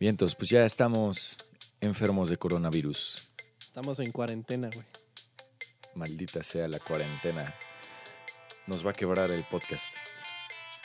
[0.00, 1.38] Bien, entonces, pues ya estamos
[1.80, 3.28] enfermos de coronavirus.
[3.60, 4.86] Estamos en cuarentena, güey.
[5.94, 7.54] Maldita sea la cuarentena.
[8.66, 9.94] Nos va a quebrar el podcast.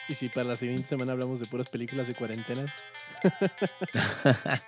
[0.08, 2.70] Y si para la siguiente semana hablamos de puras películas de cuarentenas.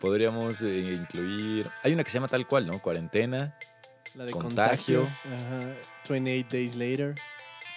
[0.00, 1.70] Podríamos eh, incluir.
[1.82, 2.80] Hay una que se llama tal cual, ¿no?
[2.80, 3.56] Cuarentena,
[4.14, 5.04] La de Contagio.
[5.04, 5.36] contagio.
[5.36, 5.74] Ajá.
[6.08, 7.14] 28 Days Later.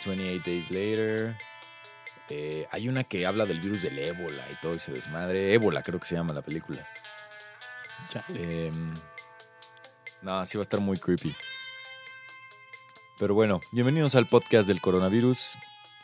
[0.05, 1.35] 28 Days Later.
[2.29, 5.51] Eh, hay una que habla del virus del ébola y todo ese desmadre.
[5.53, 6.87] Ébola, creo que se llama la película.
[8.29, 8.93] Em,
[10.21, 11.35] no, sí va a estar muy creepy.
[13.17, 15.57] Pero bueno, bienvenidos al podcast del coronavirus.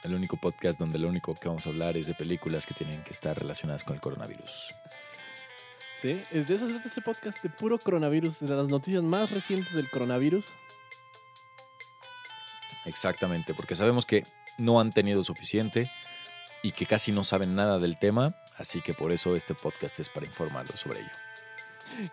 [0.04, 3.04] El único podcast donde lo único que vamos a hablar es de películas que tienen
[3.04, 4.74] que estar relacionadas con el coronavirus.
[5.96, 9.74] Sí, de eso se trata este podcast de puro coronavirus, de las noticias más recientes
[9.74, 10.48] del coronavirus.
[12.86, 14.24] Exactamente, porque sabemos que
[14.58, 15.90] no han tenido suficiente
[16.66, 20.10] y que casi no saben nada del tema, así que por eso este podcast es
[20.10, 21.12] para informarlos sobre ello.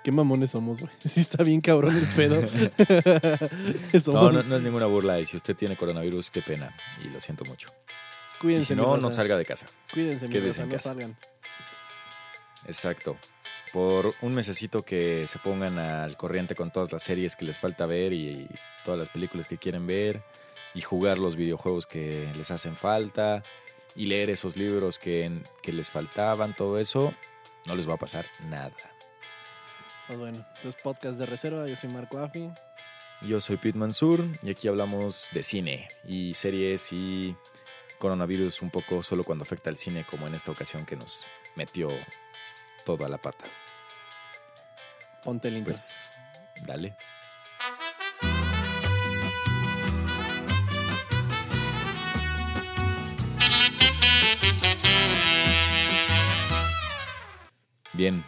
[0.04, 0.92] Qué mamones somos, güey.
[1.08, 2.36] Sí está bien cabrón el pedo.
[4.12, 7.18] No, no, no es ninguna burla y si usted tiene coronavirus, qué pena y lo
[7.18, 7.68] siento mucho.
[8.34, 9.64] Y Cuídense, si mi no, no salga de casa.
[9.90, 10.90] Cuídense, mi raza, en no casa.
[10.90, 11.16] salgan.
[12.66, 13.16] Exacto.
[13.72, 17.86] Por un mesecito que se pongan al corriente con todas las series que les falta
[17.86, 18.46] ver y
[18.84, 20.22] todas las películas que quieren ver
[20.74, 23.42] y jugar los videojuegos que les hacen falta
[23.94, 27.14] y leer esos libros que, que les faltaban, todo eso,
[27.66, 28.72] no les va a pasar nada.
[30.06, 31.66] Pues bueno, entonces podcast de reserva.
[31.66, 32.50] Yo soy Marco Afi.
[33.22, 37.36] Yo soy Pete Mansur y aquí hablamos de cine y series y
[37.98, 41.88] coronavirus un poco solo cuando afecta al cine, como en esta ocasión que nos metió
[42.84, 43.44] todo a la pata.
[45.22, 45.72] Ponte el intro.
[45.72, 46.10] Pues,
[46.66, 46.96] dale.
[58.02, 58.24] Bien,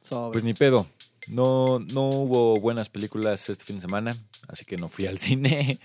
[0.00, 0.32] Sobres.
[0.34, 0.86] pues ni pedo.
[1.26, 4.16] No, no hubo buenas películas este fin de semana,
[4.46, 5.80] así que no fui al cine.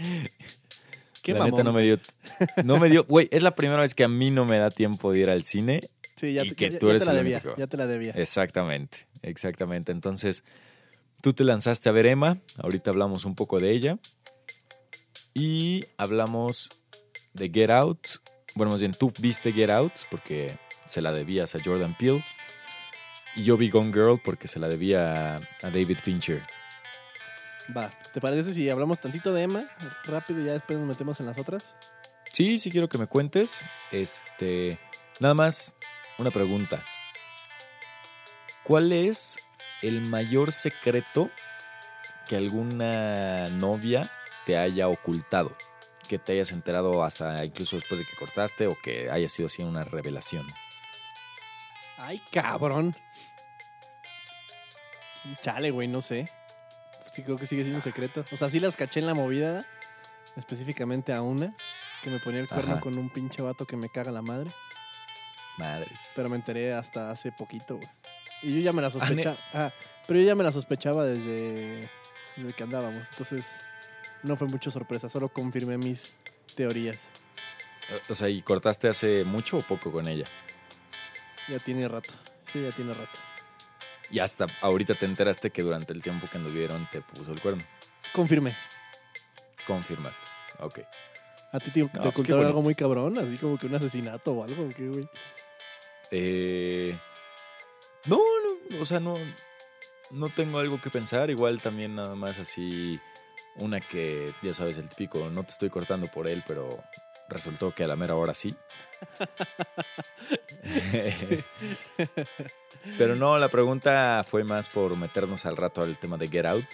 [1.24, 1.98] Qué la neta no me dio.
[2.64, 3.04] No me dio.
[3.06, 5.44] Güey, es la primera vez que a mí no me da tiempo de ir al
[5.44, 5.90] cine.
[6.18, 7.44] Sí, ya, y te- que ya- tú ya eres te la el debía.
[7.58, 8.12] Ya te la debía.
[8.16, 9.92] Exactamente, exactamente.
[9.92, 10.44] Entonces,
[11.24, 12.38] tú te lanzaste a ver Emma.
[12.60, 13.98] Ahorita hablamos un poco de ella.
[15.34, 16.70] Y hablamos
[17.34, 18.08] de Get Out.
[18.54, 20.60] Bueno, más bien tú viste Get Out porque
[20.92, 22.24] se la debías a Jordan Peele.
[23.36, 26.46] Y yo vi Gone Girl porque se la debía a, a David Fincher.
[27.76, 29.70] Va, ¿te parece si hablamos tantito de Emma?
[30.04, 31.76] Rápido y ya después nos metemos en las otras.
[32.32, 33.66] Sí, sí quiero que me cuentes.
[33.92, 34.80] Este,
[35.20, 35.78] nada más
[36.18, 36.84] una pregunta.
[38.64, 39.40] ¿Cuál es
[39.82, 41.32] el mayor secreto
[42.28, 44.12] que alguna novia
[44.46, 45.56] te haya ocultado?
[46.10, 49.64] Que te hayas enterado hasta incluso después de que cortaste o que haya sido así
[49.64, 50.46] una revelación.
[52.04, 52.96] Ay, cabrón.
[55.42, 56.30] Chale, güey, no sé.
[57.12, 58.26] Sí, creo que sigue siendo secreto.
[58.32, 59.66] O sea, sí las caché en la movida,
[60.36, 61.56] específicamente a una,
[62.02, 62.82] que me ponía el cuerno Ajá.
[62.82, 64.52] con un pinche vato que me caga la madre.
[65.58, 66.12] Madres.
[66.16, 67.90] Pero me enteré hasta hace poquito, güey.
[68.42, 69.38] Y yo ya me la ne- sospechaba.
[69.54, 69.72] Ah,
[70.08, 71.90] pero yo ya me la sospechaba desde,
[72.38, 73.08] desde que andábamos.
[73.12, 73.56] Entonces,
[74.24, 76.14] no fue mucha sorpresa, solo confirmé mis
[76.56, 77.12] teorías.
[78.10, 80.26] O sea, ¿y cortaste hace mucho o poco con ella?
[81.48, 82.14] Ya tiene rato.
[82.52, 83.20] Sí, ya tiene rato.
[84.10, 87.64] Y hasta ahorita te enteraste que durante el tiempo que anduvieron te puso el cuerno.
[88.14, 88.56] Confirmé.
[89.66, 90.26] Confirmaste.
[90.60, 90.80] Ok.
[91.54, 93.18] ¿A ti te, te pues ocultaron algo muy cabrón?
[93.18, 95.10] Así como que un asesinato o algo, ¿o ¿qué, güey?
[96.12, 96.98] Eh,
[98.06, 99.16] no, no, o sea, no,
[100.12, 101.30] no tengo algo que pensar.
[101.30, 103.00] Igual también nada más así
[103.56, 106.82] una que, ya sabes, el típico, no te estoy cortando por él, pero
[107.32, 108.56] resultó que a la mera hora sí.
[112.98, 116.66] pero no, la pregunta fue más por meternos al rato al tema de Get Out.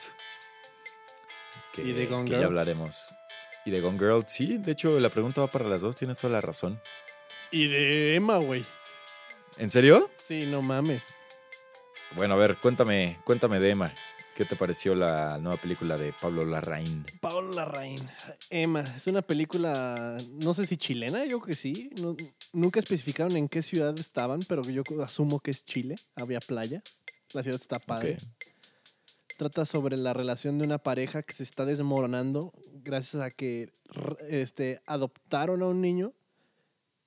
[1.74, 2.42] Que, ¿Y de Gone que Girl?
[2.42, 3.14] ya hablaremos.
[3.66, 6.34] Y de Gone Girl, sí, de hecho la pregunta va para las dos, tienes toda
[6.34, 6.82] la razón.
[7.52, 8.66] Y de Emma, güey.
[9.58, 10.10] ¿En serio?
[10.26, 11.04] Sí, no mames.
[12.16, 13.94] Bueno, a ver, cuéntame, cuéntame de Emma.
[14.38, 17.04] ¿Qué te pareció la nueva película de Pablo Larraín?
[17.22, 18.08] Pablo Larraín.
[18.52, 21.90] Emma, es una película, no sé si chilena, yo creo que sí.
[22.00, 22.16] No-
[22.54, 25.96] nunca especificaron en qué ciudad estaban, pero yo asumo que es Chile.
[26.16, 26.84] Había playa.
[27.34, 28.18] La ciudad está padre.
[29.40, 32.54] Trata sobre la relación de una pareja que se está desmoronando
[32.84, 33.74] gracias a que
[34.30, 36.14] este, adoptaron a un niño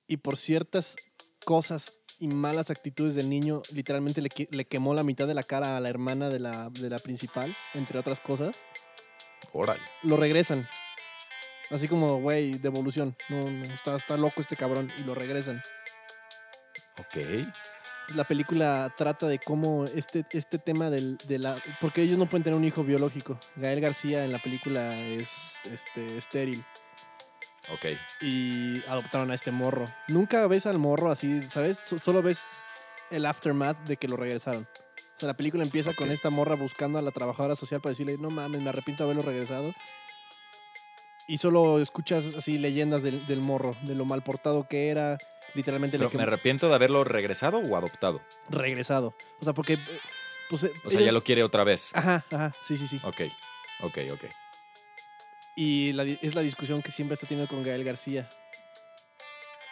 [0.05, 0.97] y por ciertas
[1.45, 5.75] cosas y malas actitudes del niño, literalmente le, le quemó la mitad de la cara
[5.75, 8.63] a la hermana de la, de la principal, entre otras cosas.
[9.51, 9.81] Órale.
[10.03, 10.67] Lo regresan.
[11.71, 13.15] Así como, güey, devolución.
[13.29, 14.91] No, no, está, está loco este cabrón.
[14.99, 15.63] Y lo regresan.
[16.99, 17.47] Ok.
[18.13, 21.61] la película trata de cómo este, este tema del, de la...
[21.79, 23.39] Porque ellos no pueden tener un hijo biológico.
[23.55, 26.63] Gael García en la película es este, estéril.
[27.69, 27.85] Ok.
[28.21, 29.85] Y adoptaron a este morro.
[30.07, 31.79] Nunca ves al morro así, ¿sabes?
[31.85, 32.45] So- Solo ves
[33.11, 34.67] el aftermath de que lo regresaron.
[35.15, 38.17] O sea, la película empieza con esta morra buscando a la trabajadora social para decirle,
[38.17, 39.73] no mames, me arrepiento de haberlo regresado.
[41.27, 45.17] Y solo escuchas así leyendas del, del morro, de lo mal portado que era.
[45.53, 48.21] Literalmente le Pero, ¿Me arrepiento de haberlo regresado o adoptado?
[48.49, 49.13] regresado.
[49.39, 49.73] O sea, porque.
[49.73, 49.79] eh,
[50.49, 51.91] Pues, eh, O sea, ellos- ya lo quiere otra vez.
[51.95, 52.99] Ajá, ajá, sí, sí, sí.
[53.03, 53.21] Ok,
[53.81, 54.23] ok, ok.
[55.63, 58.27] Y la es la discusión que siempre está teniendo con Gael García.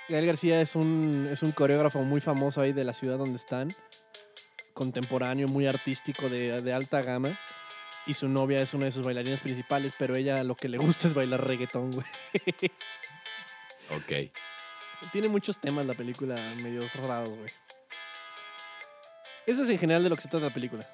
[0.08, 3.76] Gael García es un, es un coreógrafo muy famoso ahí de la ciudad donde están.
[4.76, 7.40] Contemporáneo, muy artístico, de, de alta gama.
[8.06, 11.08] Y su novia es una de sus bailarines principales, pero ella lo que le gusta
[11.08, 12.06] es bailar reggaetón, güey.
[13.90, 14.32] Ok.
[15.12, 17.50] Tiene muchos temas la película, medios raros, güey.
[19.48, 20.88] Eso es en general de lo que se trata la película.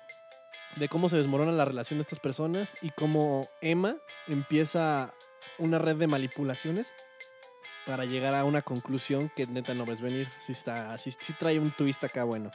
[0.76, 3.96] De cómo se desmorona la relación de estas personas y cómo Emma
[4.28, 5.14] empieza
[5.58, 6.94] una red de manipulaciones
[7.86, 10.28] para llegar a una conclusión que neta no ves venir.
[10.40, 12.52] Si está, sí, sí trae un twist acá bueno.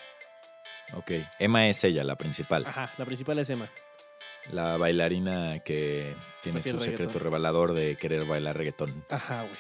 [0.95, 1.13] Ok.
[1.39, 2.67] Emma es ella, la principal.
[2.67, 3.71] Ajá, la principal es Emma.
[4.53, 9.05] La bailarina que tiene Porque su secreto revelador de querer bailar reggaetón.
[9.09, 9.55] Ajá, güey.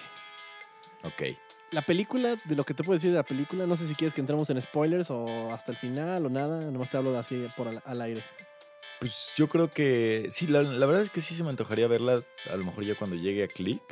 [1.04, 1.38] Ok.
[1.70, 4.12] La película, de lo que te puedo decir de la película, no sé si quieres
[4.12, 7.46] que entremos en spoilers o hasta el final o nada, nomás te hablo de así
[7.56, 8.24] por al, al aire.
[9.00, 12.22] Pues yo creo que sí, la, la verdad es que sí se me antojaría verla
[12.50, 13.82] a lo mejor ya cuando llegue a Click.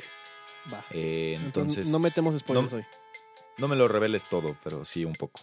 [0.71, 0.85] Va.
[0.91, 2.85] Eh, Entonces, entonces, no metemos spoilers no- hoy.
[3.57, 5.41] no me lo reveles todo, pero sí un poco.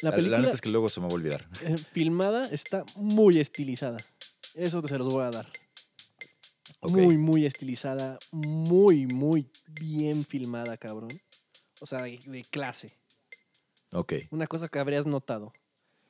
[0.00, 1.48] La La, película neta es que luego se me va a olvidar.
[1.62, 3.98] eh, filmada está muy estilizada.
[4.54, 5.50] Eso te se los voy a dar.
[6.82, 8.20] Muy, muy estilizada.
[8.30, 11.20] Muy, muy bien filmada, cabrón.
[11.80, 12.96] O sea, de, de clase.
[13.92, 14.12] Ok.
[14.30, 15.52] Una cosa que habrías notado.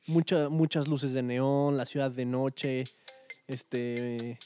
[0.09, 2.83] Mucha- muchas luces de neón, la ciudad de noche.
[3.47, 4.39] Este.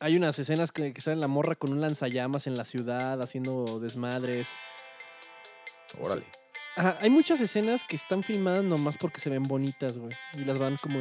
[0.00, 3.80] Hay unas escenas que, que sale la morra con un lanzallamas en la ciudad haciendo
[3.80, 4.48] desmadres.
[6.00, 6.24] Órale.
[6.76, 10.14] Ajá, hay muchas escenas que están filmadas nomás porque se ven bonitas, güey.
[10.34, 11.00] Y las van como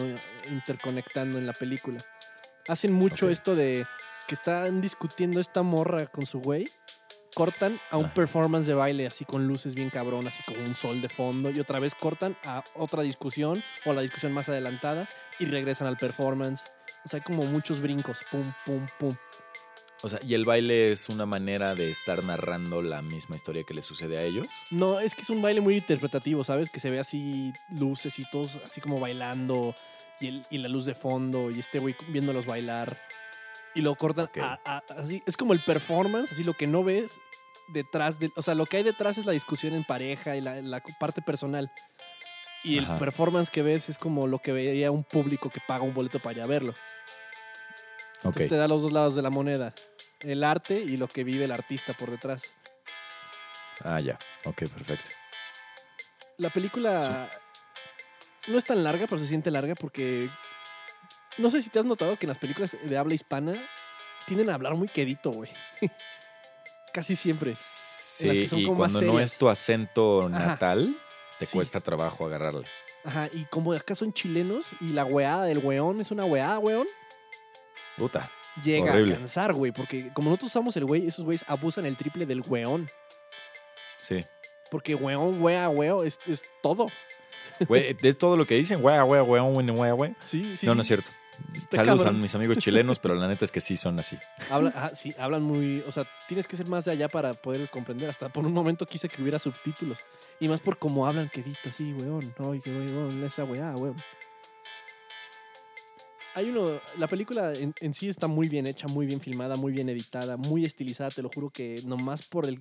[0.49, 2.03] interconectando en la película.
[2.67, 3.85] Hacen mucho esto de
[4.27, 6.67] que están discutiendo esta morra con su güey.
[7.37, 8.13] Cortan a un Ajá.
[8.15, 11.51] performance de baile así con luces bien cabrón, así como un sol de fondo.
[11.51, 15.07] Y otra vez cortan a otra discusión o la discusión más adelantada
[15.37, 16.63] y regresan al performance.
[17.05, 18.17] O sea, hay como muchos brincos.
[18.31, 19.15] Pum, pum, pum.
[20.01, 23.75] O sea, y el baile es una manera de estar narrando la misma historia que
[23.75, 24.47] le sucede a ellos.
[24.71, 26.71] No, es que es un baile muy interpretativo, ¿sabes?
[26.71, 29.75] Que se ve así luces y todos así como bailando
[30.19, 32.99] y, el- y la luz de fondo y este güey viéndolos bailar.
[33.75, 35.21] Y lo cortan a- a- así.
[35.27, 37.11] Es como el performance, así lo que no ves
[37.67, 38.31] detrás de...
[38.35, 41.21] O sea, lo que hay detrás es la discusión en pareja y la, la parte
[41.21, 41.71] personal.
[42.63, 45.93] Y el performance que ves es como lo que vería un público que paga un
[45.93, 46.75] boleto para ir a verlo.
[48.15, 49.73] Entonces te da los dos lados de la moneda.
[50.19, 52.43] El arte y lo que vive el artista por detrás.
[53.81, 54.17] Ah, ya.
[54.45, 55.11] Ok, perfecto.
[56.37, 57.29] La película
[58.47, 60.29] no es tan larga, pero se siente larga porque
[61.37, 63.53] no sé si te has notado que en las películas de habla hispana
[64.25, 65.51] tienden a hablar muy quedito, güey.
[66.93, 67.55] Casi siempre.
[67.57, 70.39] Sí, que son y como más cuando no es tu acento Ajá.
[70.47, 70.97] natal,
[71.39, 71.57] te Sí.
[71.57, 72.65] cuesta trabajo agarrarle.
[73.03, 76.87] Ajá, y como acá son chilenos y la weada del weón es una weada, weón,
[77.95, 78.29] Puta.
[78.63, 79.13] llega Horrible.
[79.13, 79.71] a cansar, güey.
[79.71, 82.89] Porque como nosotros usamos el güey, esos güeyes abusan el triple del weón.
[84.01, 84.25] Sí.
[84.71, 86.87] Porque weón, wea, weo, es, es todo.
[87.67, 89.41] Güey, es todo lo que dicen, güey, güey, güey,
[89.71, 90.15] güey, güey.
[90.23, 90.65] Sí, sí.
[90.65, 90.75] no, sí.
[90.75, 91.09] no es cierto.
[91.55, 92.19] Está Saludos cabrón.
[92.19, 94.17] a mis amigos chilenos, pero la neta es que sí son así.
[94.49, 95.83] Habla, sí, hablan muy.
[95.87, 98.09] O sea, tienes que ser más de allá para poder comprender.
[98.09, 99.99] Hasta por un momento quise que hubiera subtítulos.
[100.39, 102.33] Y más por cómo hablan, quedito así, weón.
[102.39, 103.97] Ay, que weón, esa weá, weón.
[106.35, 106.79] Hay uno.
[106.97, 110.37] La película en, en sí está muy bien hecha, muy bien filmada, muy bien editada,
[110.37, 111.09] muy estilizada.
[111.09, 112.59] Te lo juro que nomás por el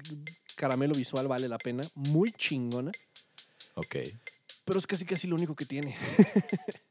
[0.57, 1.83] caramelo visual vale la pena.
[1.95, 2.93] Muy chingona.
[3.75, 3.97] Ok.
[4.65, 5.95] Pero es casi casi lo único que tiene.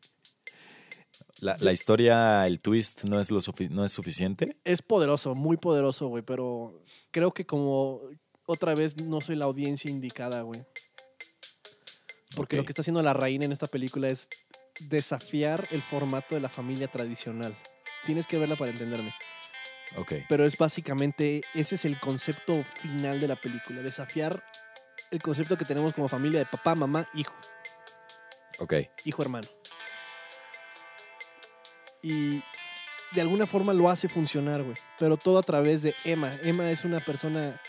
[1.39, 3.39] La, la historia, el twist, no es, lo
[3.69, 4.57] no es suficiente.
[4.63, 6.23] Es poderoso, muy poderoso, güey.
[6.23, 8.01] Pero creo que como
[8.45, 10.63] otra vez no soy la audiencia indicada, güey.
[12.35, 14.27] Porque lo que está haciendo la reina en esta película es
[14.79, 17.57] desafiar el formato de la familia tradicional.
[18.05, 19.13] Tienes que verla para entenderme.
[19.97, 20.13] Ok.
[20.27, 23.81] Pero es básicamente, ese es el concepto final de la película.
[23.81, 24.43] Desafiar
[25.11, 27.35] el concepto que tenemos como familia de papá, mamá, hijo.
[28.59, 28.73] Ok.
[29.03, 29.47] hijo hermano.
[32.07, 32.43] Y
[33.13, 34.77] de alguna forma lo hace funcionar, güey.
[34.99, 36.31] Pero todo a través de Emma.
[36.43, 37.59] Emma es una persona,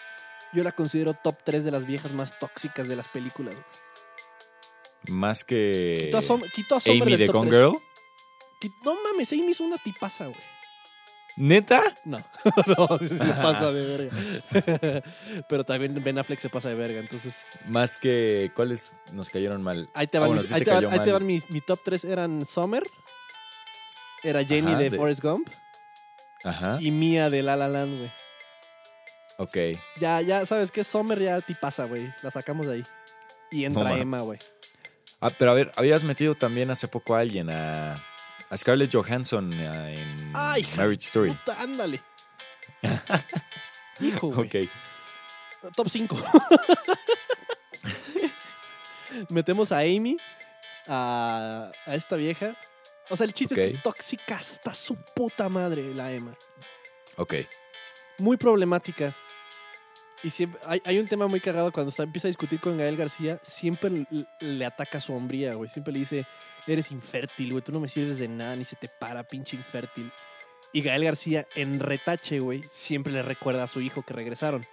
[0.53, 3.67] yo la considero top 3 de las viejas más tóxicas de las películas, güey.
[5.09, 7.61] Más que Quitó a, Som- a Amy del de top Gone tres.
[7.63, 7.79] Girl.
[8.61, 10.41] Qui- No mames, Amy es una tipaza, güey.
[11.39, 11.83] ¿Neta?
[12.05, 12.19] No,
[12.67, 15.03] no, se pasa de verga.
[15.49, 17.47] Pero también Ben Affleck se pasa de verga, entonces...
[17.67, 18.51] Más que.
[18.57, 19.89] ¿Cuáles nos cayeron mal?
[19.95, 21.13] Ahí te van, mis, ahí te te van- cayó ahí te mal.
[21.13, 22.83] van mis, mi top 3 eran Summer,
[24.23, 25.49] era Jenny Ajá, de, de- Forrest Gump
[26.45, 26.79] Ajá.
[26.81, 28.13] y Mia de La La Land, güey.
[29.39, 29.57] Ok.
[30.01, 30.83] Ya, ya, ¿sabes qué?
[30.85, 32.13] Summer ya tipaza, güey.
[32.23, 32.85] La sacamos de ahí.
[33.51, 33.95] Y entra ma.
[33.99, 34.39] Emma, güey.
[35.21, 37.95] Ah, pero a ver, habías metido también hace poco a alguien, a,
[38.51, 41.31] a Scarlett Johansson a- en Ay, Marriage Story.
[41.33, 42.01] Puta, ándale.
[44.01, 44.47] Hijo, güey.
[44.67, 45.73] Ok.
[45.75, 46.17] Top 5.
[49.31, 50.17] Metemos a Amy,
[50.87, 52.55] a, a esta vieja.
[53.09, 56.37] O sea, el chiste es que es tóxica hasta su puta madre, la Emma.
[57.17, 57.35] Ok.
[58.19, 59.15] Muy problemática.
[60.23, 62.97] Y siempre, hay, hay un tema muy cagado cuando está, empieza a discutir con Gael
[62.97, 64.07] García, siempre
[64.41, 65.69] le ataca su hombría, güey.
[65.69, 66.27] Siempre le dice,
[66.67, 70.11] eres infértil, güey, tú no me sirves de nada, ni se te para, pinche infértil.
[70.73, 74.67] Y Gael García, en retache, güey, siempre le recuerda a su hijo que regresaron.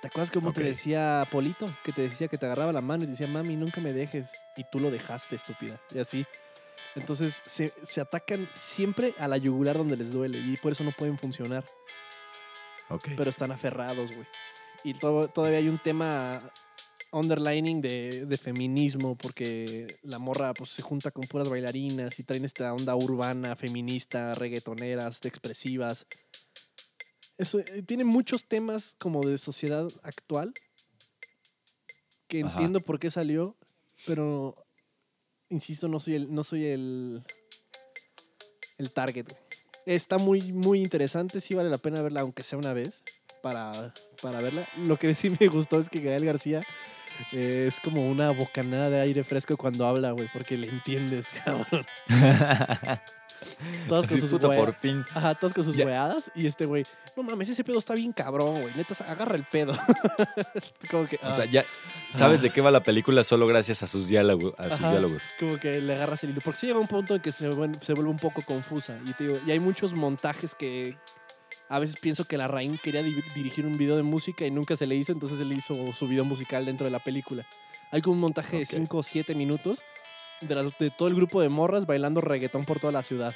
[0.00, 1.74] ¿Te acuerdas cómo te decía Polito?
[1.82, 4.32] Que te decía que te agarraba la mano y te decía, mami, nunca me dejes.
[4.56, 5.80] Y tú lo dejaste, estúpida.
[5.92, 6.26] Y así.
[6.96, 10.92] Entonces se, se atacan siempre a la yugular donde les duele y por eso no
[10.92, 11.64] pueden funcionar
[12.88, 13.08] Ok.
[13.16, 14.26] pero están aferrados, güey.
[14.82, 16.42] Y to- todavía hay un tema
[17.12, 22.44] underlining de, de feminismo, porque la morra pues, se junta con puras bailarinas y traen
[22.44, 26.06] esta onda urbana, feminista, reggaetoneras, expresivas.
[27.38, 30.52] Eso, eh, tiene muchos temas como de sociedad actual
[32.28, 32.52] que Ajá.
[32.52, 33.56] entiendo por qué salió,
[34.04, 34.65] pero
[35.48, 37.22] insisto, no soy el, no soy el,
[38.78, 39.26] el target.
[39.84, 43.04] Está muy, muy interesante, sí vale la pena verla, aunque sea una vez,
[43.42, 44.68] para, para verla.
[44.76, 46.62] Lo que sí me gustó es que Gael García
[47.32, 51.86] eh, es como una bocanada de aire fresco cuando habla, güey, porque le entiendes, cabrón.
[53.88, 55.04] Todos con sus puta, por fin.
[55.14, 56.30] Ajá, todos con sus weadas.
[56.34, 56.84] Y este güey,
[57.16, 58.74] no mames, ese pedo está bien cabrón, güey.
[58.74, 59.74] Neta, agarra el pedo.
[60.90, 61.64] como que, O ah, sea, ya
[62.10, 64.54] sabes de qué va la película solo gracias a sus diálogos.
[64.58, 64.90] A sus Ajá.
[64.90, 65.22] diálogos.
[65.38, 66.40] como que le agarras el hilo.
[66.44, 68.98] Porque sí llega un punto en que se, vuel- se vuelve un poco confusa.
[69.06, 70.96] Y, te digo, y hay muchos montajes que
[71.68, 74.76] a veces pienso que la Rain quería di- dirigir un video de música y nunca
[74.76, 77.46] se le hizo, entonces él hizo su video musical dentro de la película.
[77.92, 79.82] Hay como un montaje de 5 o 7 minutos
[80.40, 83.34] de, las- de todo el grupo de morras bailando reggaetón por toda la ciudad.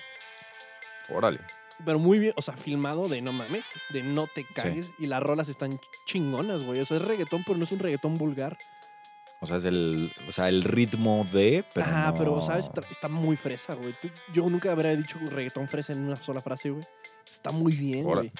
[1.09, 1.40] Órale.
[1.85, 4.92] Pero muy bien, o sea, filmado de no mames, de no te cagues.
[4.99, 6.80] Y las rolas están chingonas, güey.
[6.80, 8.59] O sea, es reggaetón, pero no es un reggaetón vulgar.
[9.40, 11.64] O sea, es el, o sea, el ritmo de.
[11.73, 12.66] Pero ah, no- pero, ¿sabes?
[12.66, 13.95] Está, está muy fresa, güey.
[14.35, 16.85] Yo nunca habría dicho reggaetón fresa en una sola frase, güey.
[17.28, 18.30] Está muy bien, güey.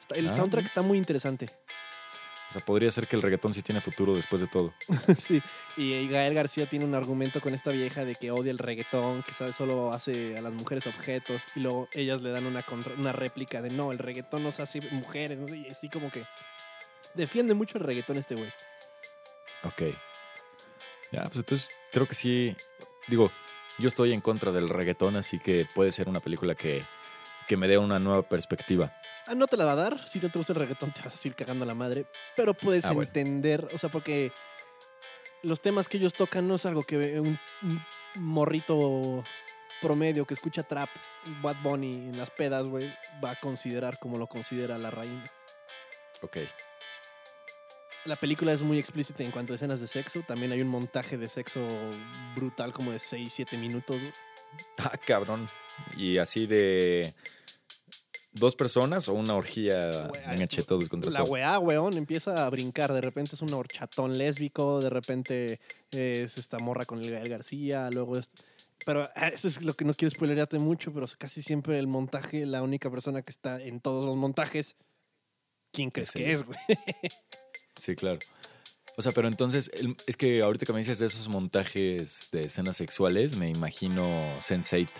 [0.00, 1.48] Está- el Ah, soundtrack está muy interesante.
[2.50, 4.74] O sea, podría ser que el reggaetón sí tiene futuro después de todo.
[5.16, 5.40] sí.
[5.76, 9.32] Y, Gael García tiene un argumento con esta vieja de que odia el reggaetón, que
[9.52, 11.44] solo hace a las mujeres objetos.
[11.54, 14.80] Y luego ellas le dan una, contra- una réplica de no, el reggaetón nos hace
[14.90, 15.38] mujeres.
[15.38, 15.54] ¿no?
[15.54, 16.24] Y así como que
[17.14, 18.52] defiende mucho el reggaetón este güey.
[19.62, 19.82] Ok.
[21.12, 22.56] Ya, pues entonces creo que sí.
[23.06, 23.30] Digo,
[23.78, 26.82] yo estoy en contra del reggaetón, así que puede ser una película que,
[27.50, 28.94] que me dé una nueva perspectiva.
[29.26, 30.06] Ah, no te la va a dar.
[30.06, 32.06] Si no te gusta el reggaetón, te vas a seguir cagando a la madre.
[32.36, 33.08] Pero puedes Ah, bueno.
[33.08, 34.30] entender, o sea, porque
[35.42, 39.24] los temas que ellos tocan no es algo que un, un morrito
[39.82, 40.90] promedio que escucha trap,
[41.42, 45.28] Bad Bunny en las pedas, güey, va a considerar como lo considera la reina.
[46.22, 46.36] Ok.
[48.04, 50.22] La película es muy explícita en cuanto a escenas de sexo.
[50.24, 51.60] También hay un montaje de sexo
[52.36, 54.00] brutal como de 6, 7 minutos.
[54.00, 54.12] güey.
[54.78, 55.48] Ah, cabrón.
[55.96, 57.14] Y así de.
[58.32, 62.92] ¿Dos personas o una orgía H todos contra La weá, weón, empieza a brincar.
[62.92, 67.90] De repente es un horchatón lésbico, de repente es esta morra con el Gael García,
[67.90, 68.30] luego es...
[68.86, 72.46] Pero ah, eso es lo que no quiero spoilerearte mucho, pero casi siempre el montaje,
[72.46, 74.76] la única persona que está en todos los montajes,
[75.72, 76.58] ¿quién crees Es que es, güey?
[77.76, 78.20] Sí, claro.
[79.00, 82.44] O sea, pero entonces, el- es que ahorita que me dices de esos montajes de
[82.44, 84.04] escenas sexuales, me imagino
[84.38, 84.90] Sense8.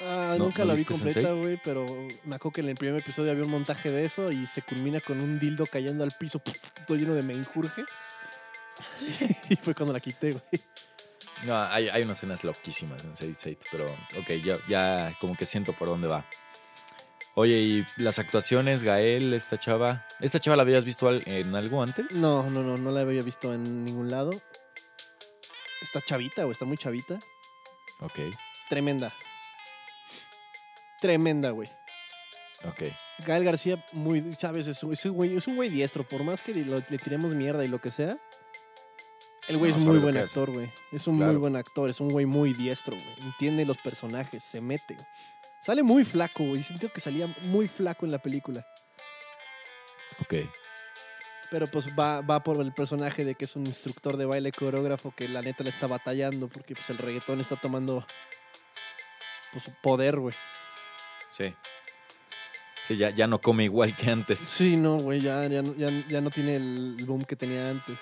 [0.00, 1.40] Ah, ¿No- nunca no la vi completa, Sense8?
[1.40, 1.84] güey, pero
[2.24, 5.00] me acuerdo que en el primer episodio había un montaje de eso y se culmina
[5.00, 6.40] con un dildo cayendo al piso,
[6.86, 7.82] todo lleno de menjurje.
[9.48, 10.62] y fue cuando la quité, güey.
[11.44, 13.86] No, hay, hay unas escenas loquísimas en Sense8, pero
[14.20, 16.24] ok, ya, ya como que siento por dónde va.
[17.34, 20.06] Oye, ¿y las actuaciones, Gael, esta chava?
[20.20, 22.14] ¿Esta chava la habías visto en algo antes?
[22.16, 24.32] No, no, no, no la había visto en ningún lado.
[25.80, 27.18] Está chavita, güey, está muy chavita.
[28.00, 28.18] Ok,
[28.68, 29.12] Tremenda.
[31.00, 31.68] Tremenda, güey.
[32.64, 32.82] ok.
[33.26, 36.06] Gael García, muy, sabes, es, un- es un güey, es un güey diestro.
[36.06, 38.18] Por más que lo- le tiremos mierda y lo que sea,
[39.48, 40.70] El güey No, es muy buen actor, güey.
[40.92, 43.20] Es un muy buen actor, es un güey muy diestro, güey.
[43.22, 44.96] Entiende los personajes, se mete.
[45.62, 46.62] Sale muy flaco, güey.
[46.62, 48.66] Siento que salía muy flaco en la película.
[50.20, 50.34] Ok.
[51.50, 55.12] Pero pues va, va por el personaje de que es un instructor de baile coreógrafo
[55.14, 58.06] que la neta le está batallando porque pues el reggaetón está tomando
[59.52, 60.34] pues poder, güey.
[61.28, 61.54] Sí.
[62.88, 64.38] Sí, ya, ya no come igual que antes.
[64.40, 67.98] Sí, no, güey, ya, ya, no- ya, ya no tiene el boom que tenía antes.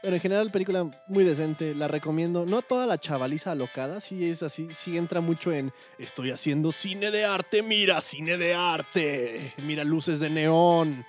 [0.00, 2.46] Pero en general, película muy decente, la recomiendo.
[2.46, 7.10] No toda la chavaliza alocada, sí es así, sí entra mucho en estoy haciendo cine
[7.10, 11.04] de arte, mira, cine de arte, mira luces de neón.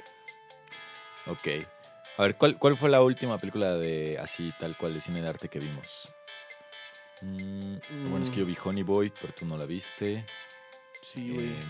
[1.28, 1.48] Ok.
[2.18, 5.30] A ver, ¿cuál, ¿cuál fue la última película de así, tal cual, de cine de
[5.30, 6.10] arte que vimos?
[7.22, 10.26] Mm, lo Bueno, es que yo vi Honey Boy, pero tú no la viste.
[11.02, 11.54] Sí, güey.
[11.54, 11.64] Eh,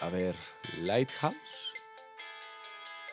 [0.00, 0.36] a ver,
[0.78, 1.72] Lighthouse.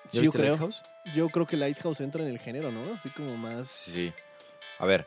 [0.09, 0.49] Sí, yo viste creo.
[0.51, 0.83] Lighthouse?
[1.15, 2.93] Yo creo que Lighthouse entra en el género, ¿no?
[2.93, 3.67] Así como más...
[3.67, 4.13] Sí.
[4.79, 5.05] A ver,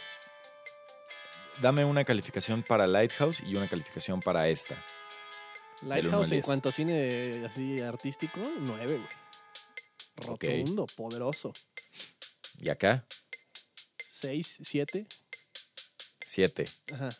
[1.61, 4.83] dame una calificación para Lighthouse y una calificación para esta.
[5.83, 6.47] Lighthouse en 10.
[6.47, 10.29] cuanto a cine así artístico, nueve, güey.
[10.35, 10.45] Ok.
[10.45, 11.53] Rotundo, poderoso.
[12.59, 13.05] Y acá,
[14.25, 15.07] Seis, siete.
[16.23, 16.65] 7.
[16.93, 17.11] Ajá.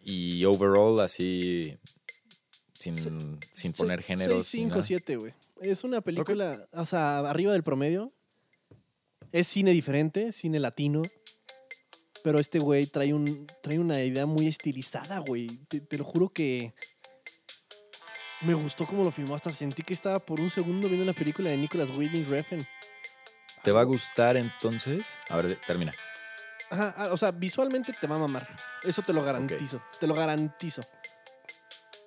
[0.00, 1.78] Y overall, así,
[2.80, 4.44] sin, sin poner géneros.
[4.46, 4.82] seis, ni cinco, nada.
[4.82, 5.34] siete, güey.
[5.62, 8.12] Es una película, o sea, arriba del promedio.
[9.30, 11.02] Es cine diferente, cine latino.
[12.24, 15.48] Pero este güey trae, un, trae una idea muy estilizada, güey.
[15.68, 16.74] Te, te lo juro que
[18.42, 19.34] me gustó cómo lo filmó.
[19.34, 22.66] Hasta sentí que estaba por un segundo viendo la película de Nicholas Winding Refn.
[23.62, 25.18] ¿Te va a gustar entonces?
[25.28, 25.92] A ver, termina.
[26.70, 28.48] Ajá, ah, o sea, visualmente te va a mamar.
[28.82, 29.82] Eso te lo garantizo.
[30.00, 30.82] Te lo garantizo.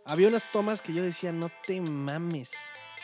[0.06, 2.52] Había unas tomas que yo decía, no te mames.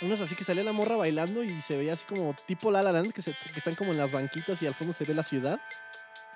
[0.02, 2.92] Unas así que salía la morra bailando y se veía así como tipo La La
[2.92, 5.24] Land, que, se- que están como en las banquitas y al fondo se ve la
[5.24, 5.60] ciudad.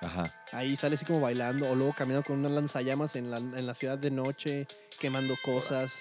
[0.02, 0.32] Ajá.
[0.52, 3.74] Ahí sale así como bailando o luego caminando con unas lanzallamas en la, en la
[3.74, 4.66] ciudad de noche,
[5.00, 5.98] quemando cosas.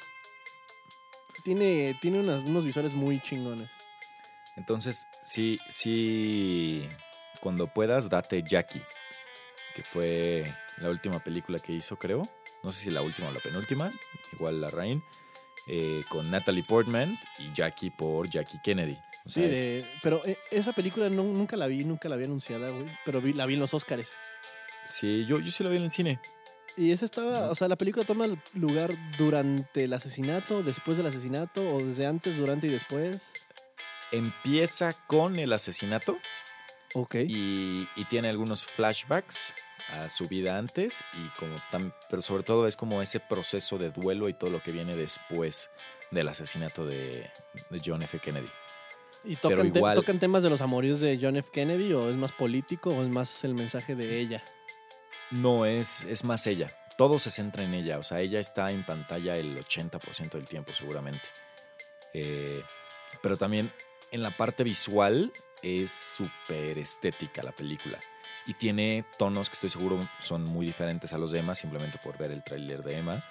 [1.43, 3.69] Tiene, tiene unas- unos visuales muy chingones.
[4.55, 6.87] Entonces, sí, sí,
[7.41, 8.81] cuando puedas, date Jackie,
[9.75, 12.29] que fue la última película que hizo, creo.
[12.63, 13.91] No sé si la última o la penúltima,
[14.33, 15.03] igual la Rain,
[15.67, 18.97] eh, con Natalie Portman y Jackie por Jackie Kennedy.
[19.25, 22.15] O Sí, sea, es- de- pero eh, esa película no- nunca la vi, nunca la
[22.15, 22.85] vi anunciada, güey.
[23.05, 24.15] Pero vi- la vi en los Oscars.
[24.87, 26.19] sí, yo, yo sí la vi en el cine.
[26.77, 31.61] Y esa estaba, o sea, la película toma lugar durante el asesinato, después del asesinato,
[31.73, 33.31] o desde antes, durante y después.
[34.11, 36.17] Empieza con el asesinato
[36.93, 37.15] Ok.
[37.27, 39.53] y, y tiene algunos flashbacks
[39.89, 43.91] a su vida antes y como tam- pero sobre todo es como ese proceso de
[43.91, 45.69] duelo y todo lo que viene después
[46.11, 47.29] del asesinato de,
[47.69, 48.19] de John F.
[48.19, 48.49] Kennedy.
[49.23, 51.49] ¿Y tocan, te- tocan temas de los amoríos de John F.
[51.51, 54.43] Kennedy o es más político o es más el mensaje de ella?
[55.31, 56.71] No es, es más ella.
[56.97, 57.97] Todo se centra en ella.
[57.97, 61.27] O sea, ella está en pantalla el 80% del tiempo, seguramente.
[62.13, 62.63] Eh,
[63.21, 63.73] pero también
[64.11, 67.99] en la parte visual es súper estética la película.
[68.47, 72.17] Y tiene tonos que estoy seguro son muy diferentes a los de Emma, simplemente por
[72.17, 73.23] ver el tráiler de Emma.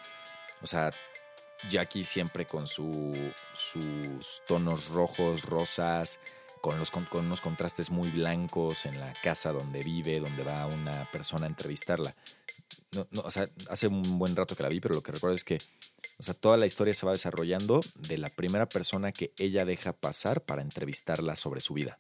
[0.63, 0.91] O sea,
[1.69, 3.15] Jackie siempre con su,
[3.53, 6.19] sus tonos rojos, rosas,
[6.61, 11.09] con, los, con, unos contrastes muy blancos en la casa donde vive, donde va una
[11.13, 12.15] persona a entrevistarla.
[12.93, 15.45] No, o sea, hace un buen rato que la vi, pero lo que recuerdo es
[15.45, 15.59] que
[16.19, 19.93] o sea, toda la historia se va desarrollando de la primera persona que ella deja
[19.93, 21.99] pasar para entrevistarla sobre su vida.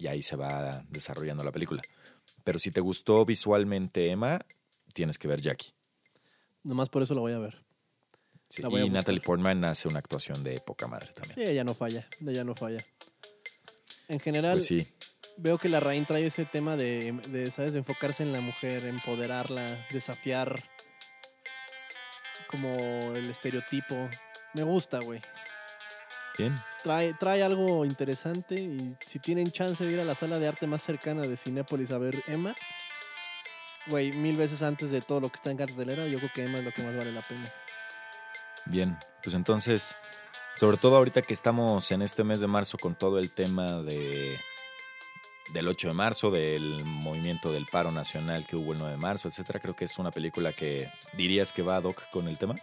[0.00, 1.82] Y ahí se va desarrollando la película.
[2.42, 4.40] Pero si te gustó visualmente Emma,
[4.94, 5.72] tienes que ver Jackie.
[6.62, 7.62] Nomás por eso lo voy a ver.
[8.48, 8.90] Sí, La voy a Y.
[8.90, 11.34] Natalie Portman hace una actuación de poca madre también.
[11.34, 12.84] Sí, ella no falla, ella no falla.
[14.08, 14.88] En general, Pues sí,
[15.36, 17.74] veo que la Rain trae ese tema de, de, ¿sabes?
[17.74, 20.64] De enfocarse en la mujer, empoderarla, desafiar
[22.48, 24.08] como el estereotipo.
[24.54, 25.20] Me gusta, güey.
[26.38, 26.58] bien.
[26.82, 30.66] Trae, trae algo interesante y si tienen chance de ir a la sala de arte
[30.66, 32.54] más cercana de Cinépolis a ver Emma,
[33.86, 36.58] güey, mil veces antes de todo lo que está en cartelera, yo creo que Emma
[36.58, 37.52] es lo que más vale la pena.
[38.64, 39.94] Bien, pues entonces,
[40.54, 44.38] sobre todo ahorita que estamos en este mes de marzo con todo el tema de
[45.52, 49.28] del 8 de marzo, del movimiento del paro nacional que hubo el 9 de marzo,
[49.28, 52.54] etcétera, creo que es una película que dirías que va ad hoc con el tema.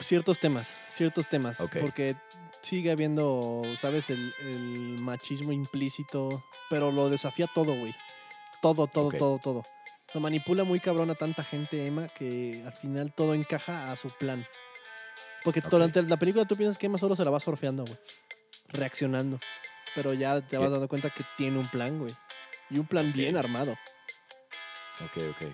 [0.00, 2.16] Ciertos temas, ciertos temas, porque
[2.64, 4.10] sigue habiendo, ¿sabes?
[4.10, 7.94] El, el machismo implícito, pero lo desafía todo, güey.
[8.60, 9.58] Todo, todo, todo, todo.
[9.60, 13.96] O sea, manipula muy cabrón a tanta gente, Emma, que al final todo encaja a
[13.96, 14.46] su plan.
[15.42, 17.98] Porque durante la película tú piensas que Emma solo se la va surfeando, güey.
[18.68, 19.38] Reaccionando.
[19.94, 22.14] pero ya te vas dando cuenta que tiene un plan, güey.
[22.70, 23.72] Y un plan bien armado.
[25.00, 25.52] Ok, ok.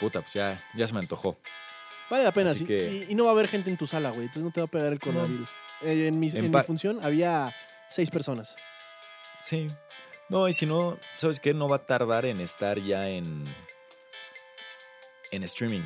[0.00, 1.38] Puta, pues ya, ya se me antojó.
[2.10, 2.66] Vale la pena, Así sí.
[2.66, 4.22] que- Y, y no va a haber gente en tu sala, güey.
[4.22, 5.50] Entonces no te va a pegar el coronavirus.
[5.84, 7.54] Eh, en mi, En en mi pa- función había
[7.88, 8.56] seis personas.
[9.40, 9.68] Sí.
[10.28, 11.52] No, y si no, ¿sabes qué?
[11.52, 13.44] No va a tardar en estar ya en.
[15.30, 15.82] en streaming.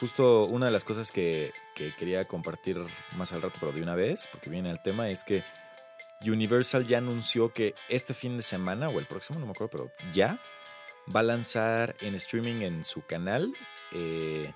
[0.00, 2.78] Justo una de las cosas que, que quería compartir
[3.16, 5.42] más al rato, pero de una vez, porque viene el tema, es que
[6.22, 10.12] Universal ya anunció que este fin de semana, o el próximo, no me acuerdo, pero
[10.12, 10.38] ya,
[11.14, 13.52] va a lanzar en streaming en su canal
[13.92, 14.52] eh,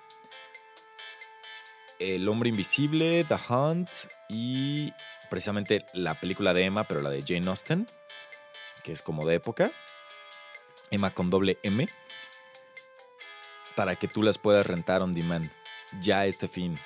[2.00, 3.90] El Hombre Invisible, The Hunt
[4.28, 4.90] y
[5.28, 7.86] precisamente la película de Emma, pero la de Jane Austen,
[8.82, 9.70] que es como de época.
[10.90, 11.88] Emma con doble M.
[13.76, 15.50] Para que tú las puedas rentar on demand.
[16.00, 16.78] Ya este fin.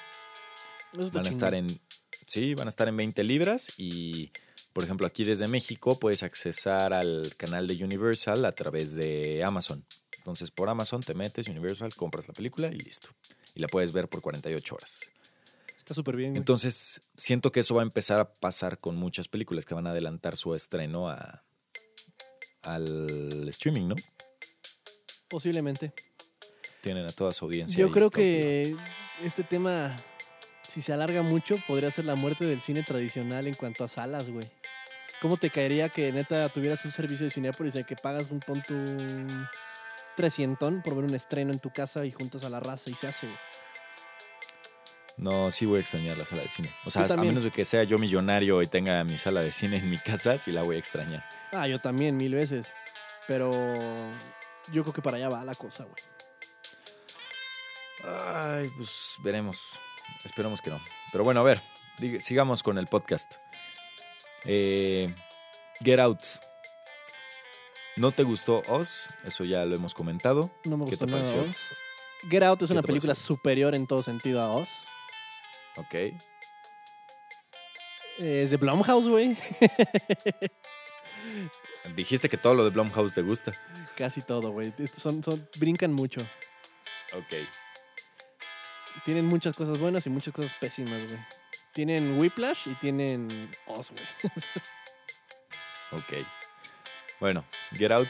[0.93, 1.81] Eso Van a estar en.
[2.27, 3.73] Sí, van a estar en 20 libras.
[3.77, 4.33] Y,
[4.73, 9.87] por ejemplo, aquí desde México puedes accesar al canal de Universal a través de Amazon.
[10.19, 13.11] Entonces, por Amazon te metes, Universal, compras la película y listo.
[13.55, 15.11] Y la puedes ver por 48 horas.
[15.77, 16.39] Está súper bien, güey.
[16.39, 19.91] Entonces, siento que eso va a empezar a pasar con muchas películas que van a
[19.91, 21.45] adelantar su estreno a,
[22.63, 23.97] al streaming, ¿no?
[25.29, 25.93] Posiblemente.
[26.81, 27.79] Tienen a toda su audiencia.
[27.79, 28.75] Yo creo que
[29.23, 29.97] este tema,
[30.69, 34.29] si se alarga mucho, podría ser la muerte del cine tradicional en cuanto a salas,
[34.31, 34.51] güey.
[35.21, 38.75] ¿Cómo te caería que neta tuvieras un servicio de Cinepolis en que pagas un punto
[40.17, 43.07] 300 por ver un estreno en tu casa y juntas a la raza y se
[43.07, 43.39] hace, güey?
[45.17, 46.75] No, sí voy a extrañar la sala de cine.
[46.85, 49.77] O sea, a menos de que sea yo millonario y tenga mi sala de cine
[49.77, 51.25] en mi casa, sí la voy a extrañar.
[51.53, 52.67] Ah, yo también, mil veces.
[53.29, 53.53] Pero
[54.73, 56.03] yo creo que para allá va la cosa, güey.
[58.05, 59.79] Ay, pues veremos.
[60.25, 60.81] Esperemos que no.
[61.13, 61.63] Pero bueno, a ver,
[62.19, 63.35] sigamos con el podcast.
[64.45, 65.15] Eh,
[65.81, 66.23] Get Out.
[67.97, 69.09] ¿No te gustó Oz?
[69.25, 70.51] Eso ya lo hemos comentado.
[70.65, 71.43] No me ¿Qué gustó te nada pareció?
[71.49, 71.73] Oz.
[72.29, 73.27] Get Out es ¿Qué una te película pareció?
[73.37, 74.69] superior en todo sentido a Oz.
[75.77, 75.95] Ok.
[75.95, 76.19] Eh,
[78.19, 79.37] Es de Blumhouse, güey.
[81.95, 83.53] Dijiste que todo lo de Blumhouse te gusta.
[83.97, 84.73] Casi todo, güey.
[84.97, 86.23] Son, son, brincan mucho.
[87.13, 87.35] Ok.
[89.05, 91.19] Tienen muchas cosas buenas y muchas cosas pésimas, güey.
[91.73, 94.05] Tienen Whiplash y tienen Oz, güey.
[95.93, 96.13] Ok.
[97.21, 98.09] Bueno, Get Out.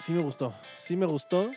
[0.00, 0.54] Sí me gustó.
[0.76, 1.50] Sí me gustó.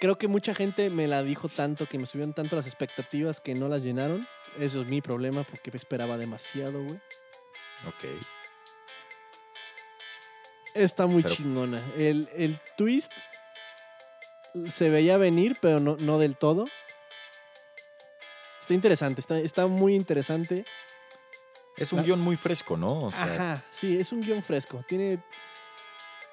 [0.00, 3.54] Creo que mucha gente me la dijo tanto, que me subieron tanto las expectativas que
[3.54, 4.26] no las llenaron.
[4.58, 7.00] Eso es mi problema porque me esperaba demasiado, güey.
[7.86, 8.04] Ok.
[10.74, 11.82] Está muy Pero- chingona.
[11.96, 13.12] El, el twist
[14.68, 16.66] se veía venir, pero no, no del todo.
[18.60, 20.64] Está interesante, está, está muy interesante.
[21.76, 23.02] Es un La- guion muy fresco, ¿no?
[23.04, 24.84] O sea, Ajá, sí, es un guion fresco.
[24.88, 25.22] Tiene,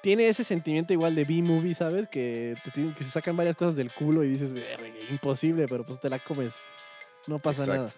[0.02, 2.06] tiene ese sentimiento igual de B-movie, ¿sabes?
[2.08, 5.84] Que, te tienen- que se sacan varias cosas del culo y dices, "Verga, imposible, pero
[5.84, 6.54] pues te la comes.
[7.26, 7.82] No pasa Exacto.
[7.82, 7.94] nada.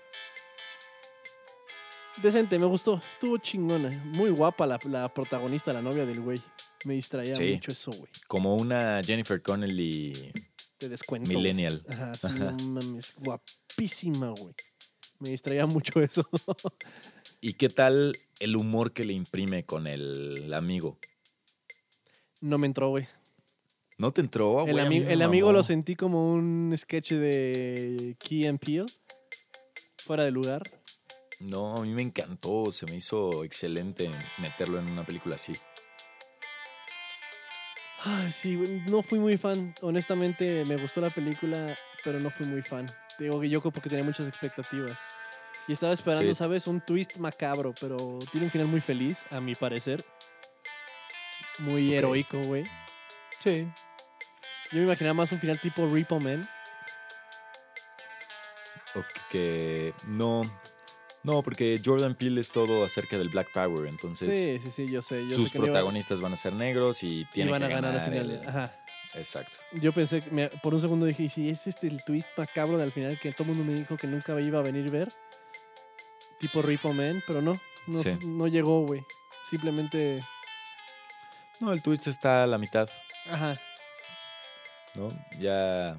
[2.22, 3.02] Decente, me gustó.
[3.09, 3.90] Estuvo chingona.
[4.04, 6.40] Muy guapa la, la protagonista, la novia del güey.
[6.85, 7.52] Me distraía Sí.
[7.54, 8.11] mucho eso, güey.
[8.28, 10.33] como una Jennifer Connelly
[10.78, 11.28] Te descuento.
[11.28, 11.85] millennial.
[11.88, 13.14] Ajá, sí, no mames.
[13.16, 14.54] Guapísima, güey.
[15.18, 16.28] Me distraía mucho eso.
[17.46, 20.98] ¿Y qué tal el humor que le imprime con el amigo?
[22.40, 23.07] no me entró, güey.
[23.98, 24.66] ¿No te entró?
[24.66, 24.87] El, güey?
[24.87, 28.87] Ami- el amigo lo sentí como un sketch de Key and Peele.
[30.07, 30.62] Fuera de lugar.
[31.38, 32.72] No, a mí me encantó.
[32.72, 35.52] Se me hizo excelente meterlo en una película así.
[38.04, 38.57] Ay, sí,
[38.88, 39.74] no fui muy fan.
[39.83, 42.87] Honestamente, me gustó la película, pero no fui muy fan.
[43.18, 44.98] Te digo que yo porque tenía muchas expectativas.
[45.66, 46.35] Y estaba esperando, Sí.
[46.35, 46.66] ¿sabes?
[46.66, 50.05] Un twist macabro, pero tiene un final muy feliz, a mi parecer.
[51.59, 51.94] Muy Ok.
[51.94, 52.64] heroico, güey.
[53.40, 53.66] Sí.
[54.72, 56.48] Yo me imaginaba más un final tipo Repo Man.
[58.94, 60.42] O que no.
[61.22, 63.87] No, porque Jordan Peele es todo acerca del Black Power.
[63.87, 65.27] Entonces, sí, sí, sí, yo sé.
[65.27, 67.68] Yo sus sé que no iba- protagonistas van a ser negros y tienen que a
[67.68, 68.31] ganar al final.
[68.31, 68.77] el- Ajá.
[69.14, 69.59] Exacto.
[69.72, 72.90] Yo pensé, me- por un segundo dije, ¿y si es este el twist macabro del
[72.92, 75.12] final que todo el mundo me dijo que nunca iba a venir a ver?
[76.44, 78.18] Tipo Repo Man, pero no, no, Sí.
[78.22, 79.02] no llegó, güey.
[79.44, 80.22] Simplemente,
[81.59, 82.87] No, el twist está a la mitad,
[83.30, 83.59] ajá,
[84.94, 85.09] ¿no?
[85.40, 85.96] Ya.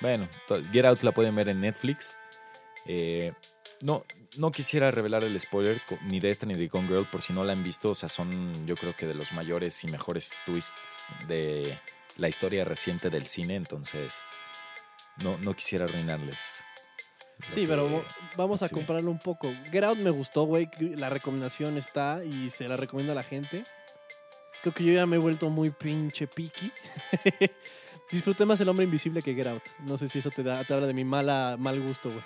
[0.00, 0.30] Bueno,
[0.72, 2.16] Get Out la pueden ver en Netflix.
[2.86, 3.34] Eh,
[3.82, 4.06] no,
[4.38, 7.44] no quisiera revelar el spoiler ni de esta ni de Gone Girl por si no
[7.44, 7.90] la han visto.
[7.90, 11.78] O sea, son yo creo que de los mayores y mejores twists de
[12.16, 13.56] la historia reciente del cine.
[13.56, 14.22] Entonces,
[15.18, 16.64] no, no quisiera arruinarles
[17.48, 18.04] Sí, que- pero
[18.36, 18.74] vamos a sí.
[18.74, 19.52] comprarlo un poco.
[19.70, 20.68] Get Out me gustó, güey.
[20.80, 23.64] La recomendación está y se la recomiendo a la gente.
[24.62, 26.72] Creo que yo ya me he vuelto muy pinche picky.
[28.10, 29.62] Disfruté más El Hombre Invisible que Get Out.
[29.80, 32.22] No sé si eso te, da, te habla de mi mala, mal gusto, güey.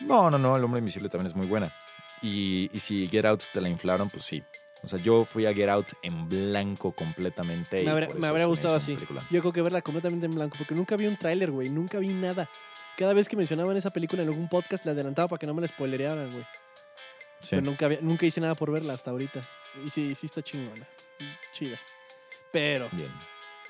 [0.00, 1.72] No, no, no, El Hombre Invisible también es muy buena.
[2.22, 4.42] Y, y si Get Out te la inflaron, pues sí.
[4.82, 7.82] O sea, yo fui a Get Out en blanco completamente.
[7.82, 8.96] Me habría, me gustado así.
[9.30, 11.68] Yo creo que verla completamente en blanco, porque nunca vi un tráiler, güey.
[11.70, 12.48] Nunca vi nada.
[12.96, 15.60] Cada vez que mencionaban esa película en algún podcast, la adelantaba para que no me
[15.60, 16.44] la spoilerearan, güey.
[17.40, 17.48] Sí.
[17.50, 19.46] Pero nunca, había- nunca hice nada por verla hasta ahorita.
[19.84, 20.88] Y sí, sí está chingona.
[21.52, 21.78] Chida.
[22.52, 23.12] Pero, Bien.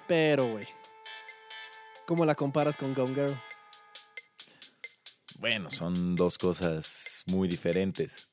[0.06, 0.66] pero, güey.
[2.06, 3.36] ¿Cómo la comparas con Gone Girl?
[5.38, 8.28] Bueno, son dos cosas muy diferentes.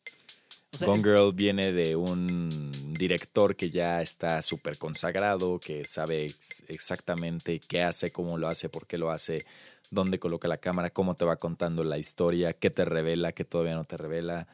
[0.73, 6.25] O sea, Gone Girl viene de un director que ya está súper consagrado, que sabe
[6.25, 9.45] ex- exactamente qué hace, cómo lo hace, por qué lo hace,
[9.93, 13.75] dónde coloca la cámara, cómo te va contando la historia, qué te revela, qué todavía
[13.75, 14.47] no te revela.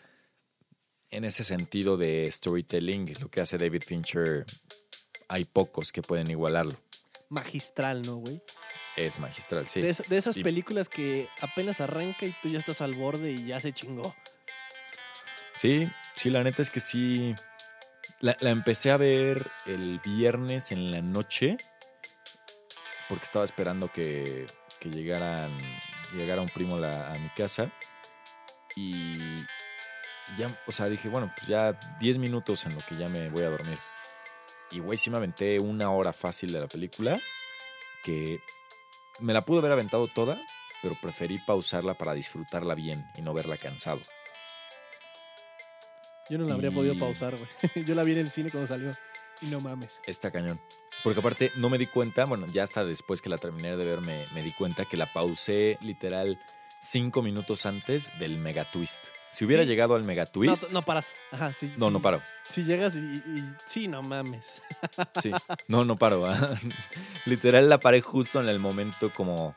[1.12, 4.46] En ese sentido de storytelling, lo que hace David Fincher,
[5.28, 6.80] hay pocos que pueden igualarlo.
[7.32, 8.42] magistral, ¿no, güey?
[8.98, 9.82] Es magistral, sí.
[9.82, 13.32] De, esa- de esas Y- películas que apenas arranca y tú ya estás al borde
[13.32, 14.16] y ya se chingó.
[15.54, 17.36] Sí, sí, la neta es que sí.
[18.20, 21.58] La, la empecé a ver el viernes en la noche
[23.08, 24.46] porque estaba esperando que,
[24.80, 25.58] que llegaran,
[26.14, 27.72] llegara un primo a, la- a mi casa
[28.76, 29.38] y
[30.38, 33.44] ya, o sea, dije, bueno, pues ya 10 minutos en lo que ya me voy
[33.44, 33.80] a dormir.
[34.72, 37.20] Y güey, sí me aventé una hora fácil de la película
[38.04, 38.40] que
[39.20, 40.40] me la pude haber aventado toda,
[40.82, 44.02] pero preferí pausarla para disfrutarla bien y no verla cansado.
[46.30, 47.86] Yo no la habría podido Y- pausar, güey.
[47.86, 48.96] Yo la vi en el cine cuando salió.
[49.42, 50.00] Y no mames.
[50.06, 50.62] Está cañón.
[51.04, 54.02] Porque aparte no me di cuenta, bueno, ya hasta después que la terminé de ver
[54.02, 56.40] me, me di cuenta que la pausé literal
[56.80, 59.06] cinco minutos antes del mega twist.
[59.32, 59.70] Si hubiera Sí.
[59.70, 61.14] llegado al mega No, twist, no paras.
[61.32, 61.72] Ajá, sí.
[61.78, 61.94] no, sí.
[61.94, 62.22] no paro.
[62.50, 64.62] Si llegas y, y- Sí, no mames.
[65.22, 65.32] Sí,
[65.68, 66.26] no, no paro.
[66.26, 66.56] ah.
[67.26, 69.56] literal la paré justo en el momento como...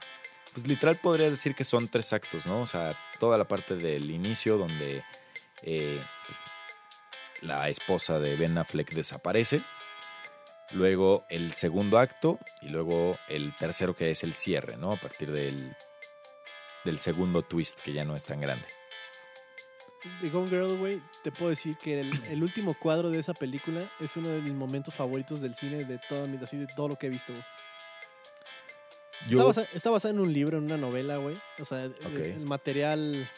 [0.52, 2.60] Pues literal podrías decir que son tres actos, ¿no?
[2.60, 5.02] O sea, toda la parte del inicio donde
[5.62, 6.38] eh, pues,
[7.40, 9.62] la esposa de Ben Affleck desaparece.
[10.72, 14.92] Luego el segundo acto y luego el tercero que es el cierre, ¿no?
[14.92, 15.76] A partir del,
[16.84, 18.66] del segundo twist que ya no es tan grande.
[20.20, 23.88] De Gone Girl, güey, te puedo decir que el, el último cuadro de esa película
[24.00, 26.96] es uno de mis momentos favoritos del cine, de todo, mi- así de todo lo
[26.96, 27.44] que he visto, güey.
[29.20, 31.36] Está, Yo, basa- está basado en un libro, en una novela, güey.
[31.60, 33.30] O sea, el material.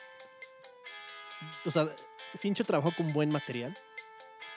[1.67, 1.87] O sea,
[2.39, 3.77] Fincher trabajó con buen material,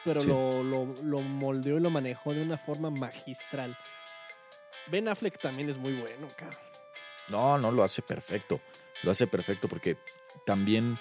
[0.07, 0.27] pero Sí.
[0.27, 3.77] lo, lo, lo moldeó y lo manejó de una forma magistral.
[4.89, 6.59] Ben Affleck también es muy bueno, cabrón.
[7.29, 8.61] No, no lo hace perfecto.
[9.03, 9.97] Lo hace perfecto porque
[10.45, 10.97] también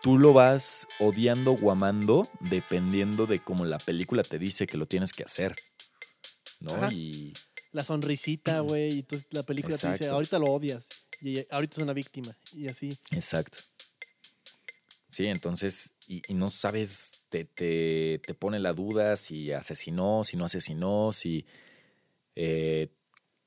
[0.00, 4.86] tú lo vas odiando o amando dependiendo de cómo la película te dice que lo
[4.86, 5.56] tienes que hacer.
[6.60, 6.72] ¿No?
[6.74, 6.92] Ajá.
[6.92, 7.32] Y
[7.72, 10.88] La sonrisita, güey, y entonces la película te dice, ahorita lo odias,
[11.20, 12.96] y ahorita es una víctima, y así.
[13.10, 13.58] exacto.
[15.16, 20.44] Sí, entonces, y, no sabes, te, te, te pone la duda si asesinó, si no
[20.44, 21.46] asesinó, si
[22.34, 22.90] eh,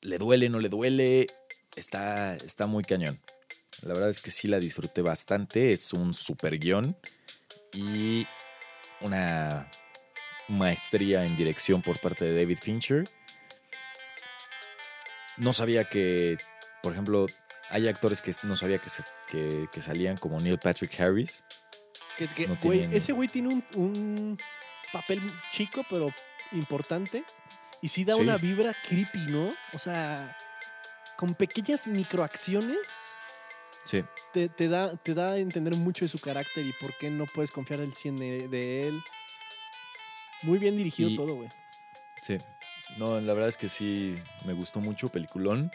[0.01, 1.27] le duele, no le duele.
[1.75, 3.21] Está, está muy cañón.
[3.83, 5.71] La verdad es que sí la disfruté bastante.
[5.71, 6.97] Es un super guion
[7.71, 8.25] y
[9.01, 9.69] una
[10.47, 13.07] maestría en dirección por parte de David Fincher.
[15.37, 16.39] No sabía que,
[16.81, 17.27] por ejemplo,
[17.69, 21.43] hay actores que no sabía que, se- que, que salían como Neil Patrick Harris.
[22.17, 24.37] Que, que, No güey, tienen- Ese güey tiene un, un
[24.91, 26.13] papel chico, pero
[26.51, 27.23] importante.
[27.81, 28.21] Y sí da Sí.
[28.21, 29.53] una vibra creepy, ¿no?
[29.73, 30.35] O sea,
[31.17, 32.77] con pequeñas microacciones
[33.85, 34.03] Sí.
[34.33, 37.25] te, te da, te da a entender mucho de su carácter y por qué no
[37.25, 39.01] puedes confiar al 100 de, de él.
[40.43, 41.49] Muy bien dirigido Y- todo, güey.
[42.21, 42.37] Sí.
[42.97, 45.71] No, la verdad es que sí, me gustó mucho Peliculón.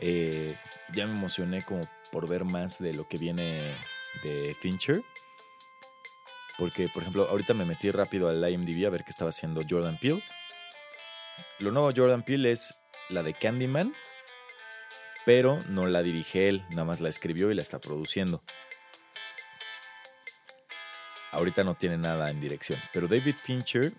[0.00, 0.56] Eh,
[0.94, 3.76] ya me emocioné como por ver más de lo que viene
[4.24, 5.02] de Fincher.
[6.58, 9.98] Porque, por ejemplo, ahorita me metí rápido al IMDb a ver qué estaba haciendo Jordan
[9.98, 10.22] Peele.
[11.58, 12.74] Lo nuevo Jordan Peele es
[13.08, 13.94] la de Candyman,
[15.24, 18.42] pero no la dirige él, nada más la escribió y la está produciendo.
[21.32, 23.92] Ahorita no tiene nada en dirección, pero David Fincher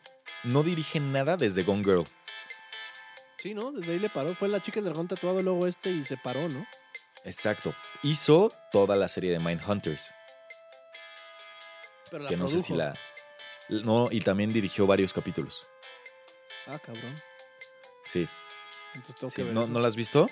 [0.43, 2.07] no dirige nada desde Gone Girl.
[3.41, 3.71] Sí, ¿no?
[3.71, 4.35] Desde ahí le paró.
[4.35, 6.65] Fue la chica del dragón tatuado luego este y se paró, ¿no?
[7.23, 7.73] Exacto.
[8.03, 10.13] Hizo toda la serie de Mindhunters,
[12.09, 12.93] Pero la que no sé si la...
[13.69, 15.67] No, y también dirigió varios capítulos.
[16.67, 17.21] Ah, cabrón.
[18.03, 18.27] Sí.
[18.93, 19.71] Entonces tengo Sí, que ver ¿No, eso.
[19.71, 20.29] ¿No la has visto?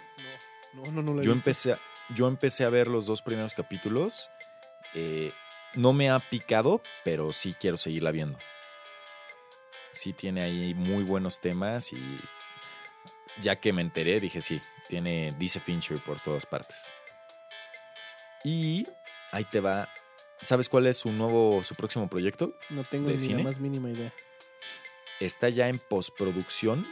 [0.73, 1.49] No, no, no, no la he Yo visto.
[1.49, 4.29] empecé a, yo empecé a ver los dos primeros capítulos.
[4.93, 5.31] eh,
[5.75, 8.37] no me ha picado, pero sí quiero seguirla viendo.
[9.91, 12.19] Sí tiene ahí muy buenos temas y
[13.41, 16.87] ya que me enteré dije sí, tiene dice Fincher por todas partes.
[18.43, 18.87] Y
[19.31, 19.89] ahí te va.
[20.41, 22.55] ¿Sabes cuál es su nuevo, su próximo proyecto?
[22.69, 24.13] No tengo ¿De ni la más mínima idea.
[25.19, 26.87] Está ya en postproducción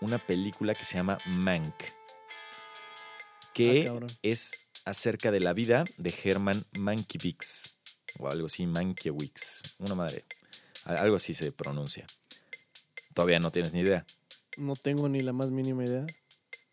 [0.00, 4.10] una película que se llama Mank, Ah, que cabrón.
[4.22, 4.52] es
[4.84, 7.74] acerca de la vida de Herman Mankiewicz,
[8.18, 10.24] o algo así, Mankiewicz, una madre,
[10.84, 12.06] algo así se pronuncia.
[13.14, 14.04] Todavía no tienes ni idea.
[14.56, 16.06] No tengo ni la más mínima idea.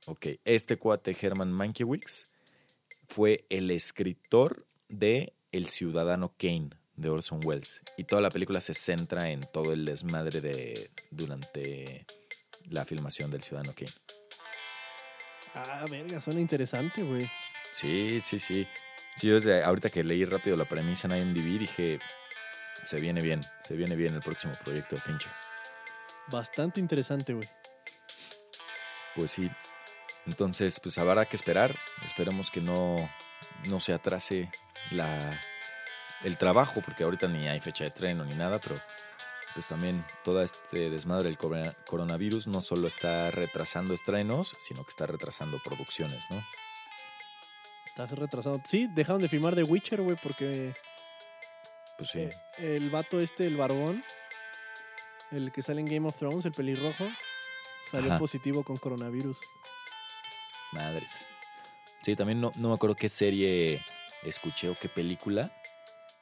[0.06, 2.28] Ok, este cuate Herman Mankiewicz
[3.08, 8.74] fue el escritor de El Ciudadano Kane de Orson Welles y toda la película se
[8.74, 12.06] centra en todo el desmadre de durante
[12.70, 13.92] la filmación del Ciudadano Kane.
[15.54, 17.30] Ah, verga, suena interesante, güey.
[17.72, 18.68] Sí, sí, sí.
[19.18, 22.00] Sí, yo desde ahorita que leí rápido la premisa en IMDb dije,
[22.84, 25.32] se viene bien, se viene bien el próximo proyecto de Fincher.
[26.32, 27.48] Bastante interesante, güey.
[29.16, 29.50] Pues sí.
[30.26, 31.76] Entonces, pues habrá que esperar.
[32.06, 33.10] Esperemos que no,
[33.70, 34.50] no se atrase
[34.92, 35.40] la,
[36.24, 38.76] el trabajo, porque ahorita ni hay fecha de estreno ni nada, pero
[39.54, 44.90] pues también todo este desmadre del corona- coronavirus no solo está retrasando estrenos, sino que
[44.90, 46.44] está retrasando producciones, ¿no?
[47.86, 48.60] Estás retrasado.
[48.66, 50.74] Sí, dejaron de filmar The Witcher, güey, porque
[51.98, 52.28] Pues sí.
[52.58, 54.04] el vato este, el barbón,
[55.32, 57.08] el que sale en Game of Thrones, el pelirrojo,
[57.90, 58.20] salió Ajá.
[58.20, 59.40] positivo con coronavirus.
[60.72, 61.22] Madres.
[62.02, 63.84] Sí, también no, no me acuerdo qué serie
[64.24, 65.52] escuché o qué película,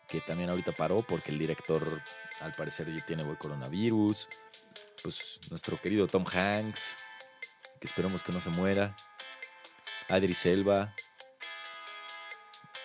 [0.08, 2.02] que también ahorita paró porque el director
[2.40, 4.28] al parecer ya tiene coronavirus.
[5.04, 6.96] Pues nuestro querido Tom Hanks,
[7.80, 8.96] que esperemos que no se muera.
[10.10, 10.94] Adri Selva.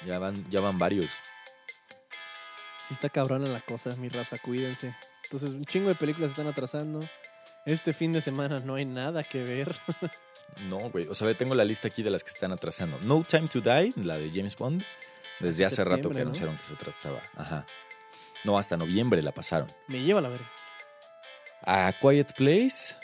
[0.06, 1.10] Ya van, ya van varios.
[2.86, 4.94] Sí está cabrona la cosa, mi raza, cuídense.
[5.24, 7.00] Entonces, un chingo de películas se están atrasando.
[7.66, 9.76] Este fin de semana no hay nada que ver.
[10.68, 11.06] No, güey.
[11.08, 12.98] O sea, tengo la lista aquí de las que están atrasando.
[13.02, 14.82] No Time to Die, la de James Bond.
[15.40, 17.20] Desde Hasta hace rato que anunciaron que se atrasaba.
[17.34, 17.66] Ajá.
[18.44, 19.70] No, hasta noviembre la pasaron.
[19.88, 20.50] Me lleva la verga.
[21.62, 22.94] A Quiet Place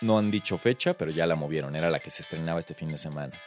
[0.00, 1.74] no han dicho fecha, pero ya la movieron.
[1.74, 3.38] Era la que se estrenaba este fin de semana.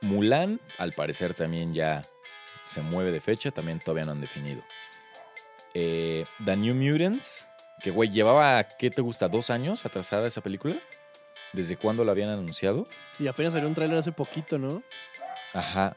[0.00, 2.08] Mulan, al parecer también ya
[2.64, 4.62] se mueve de fecha, también todavía no han definido.
[5.74, 7.48] Eh, The New Mutants,
[7.84, 9.28] que güey, llevaba, ¿qué te gusta?
[9.28, 10.74] ¿Dos años atrasada esa película?
[11.52, 12.88] ¿Desde cuándo la habían anunciado?
[13.18, 14.82] Y apenas salió un tráiler hace poquito, ¿no?
[15.52, 15.94] Ajá.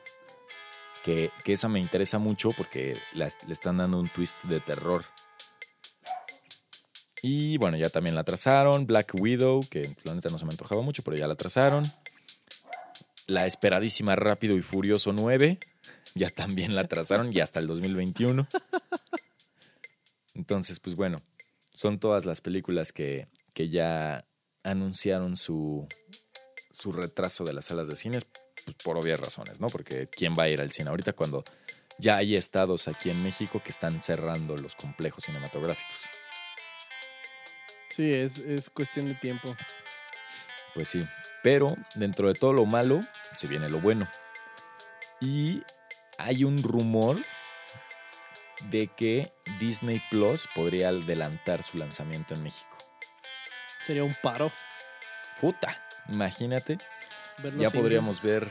[1.06, 5.06] Que, que esa me interesa mucho porque le están dando un twist de terror.
[7.22, 8.86] Y bueno, ya también la atrasaron.
[8.86, 11.90] Black Widow, que la neta no se me antojaba mucho, pero ya la atrasaron.
[13.28, 15.58] La esperadísima Rápido y Furioso 9,
[16.16, 18.46] ya también la atrasaron y hasta el 2021.
[20.36, 21.22] Entonces, pues bueno,
[21.78, 24.26] son todas las películas que, que ya
[24.64, 25.88] anunciaron su,
[26.72, 28.26] su retraso de las salas de cines
[28.66, 29.68] pues, por obvias razones, ¿no?
[29.68, 31.44] Porque ¿quién va a ir al cine ahorita cuando
[32.00, 36.00] ya hay estados aquí en México que están cerrando los complejos cinematográficos?
[37.92, 39.56] Sí, es, es cuestión de tiempo.
[40.74, 41.06] Pues sí,
[41.44, 43.02] pero dentro de todo lo malo
[43.34, 44.10] se viene lo bueno.
[45.22, 45.62] Y
[46.18, 47.20] hay un rumor
[48.70, 52.78] de que Disney Plus podría adelantar su lanzamiento en México.
[53.84, 54.52] Sería un paro.
[55.40, 56.78] Puta, imagínate.
[57.38, 57.74] ver ya Simpsons.
[57.76, 58.48] podríamos ver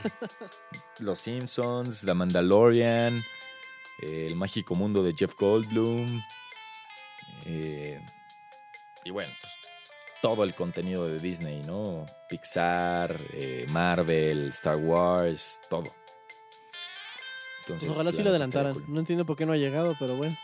[0.99, 3.23] Los Simpsons, The Mandalorian,
[4.01, 6.23] El Mágico Mundo de Jeff Goldblum.
[7.45, 8.01] eh,
[9.03, 9.53] y bueno, pues
[10.21, 12.05] todo el contenido de Disney, ¿no?
[12.27, 15.93] Pixar, eh, Marvel, Star Wars, todo.
[17.67, 18.73] Pues ojalá sí lo adelantaran.
[18.73, 18.85] cool.
[18.87, 20.37] No entiendo por qué no ha llegado, pero bueno.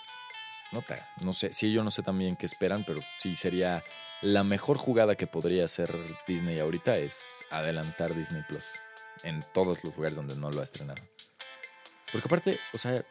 [0.71, 3.83] Nota, no sé, sí, yo no sé también qué esperan, pero sí sería
[4.21, 5.95] la mejor jugada que podría hacer
[6.27, 8.65] Disney ahorita es adelantar Disney Plus
[9.23, 11.02] en todos los lugares donde no lo ha estrenado.
[12.12, 13.06] Porque aparte, o sea,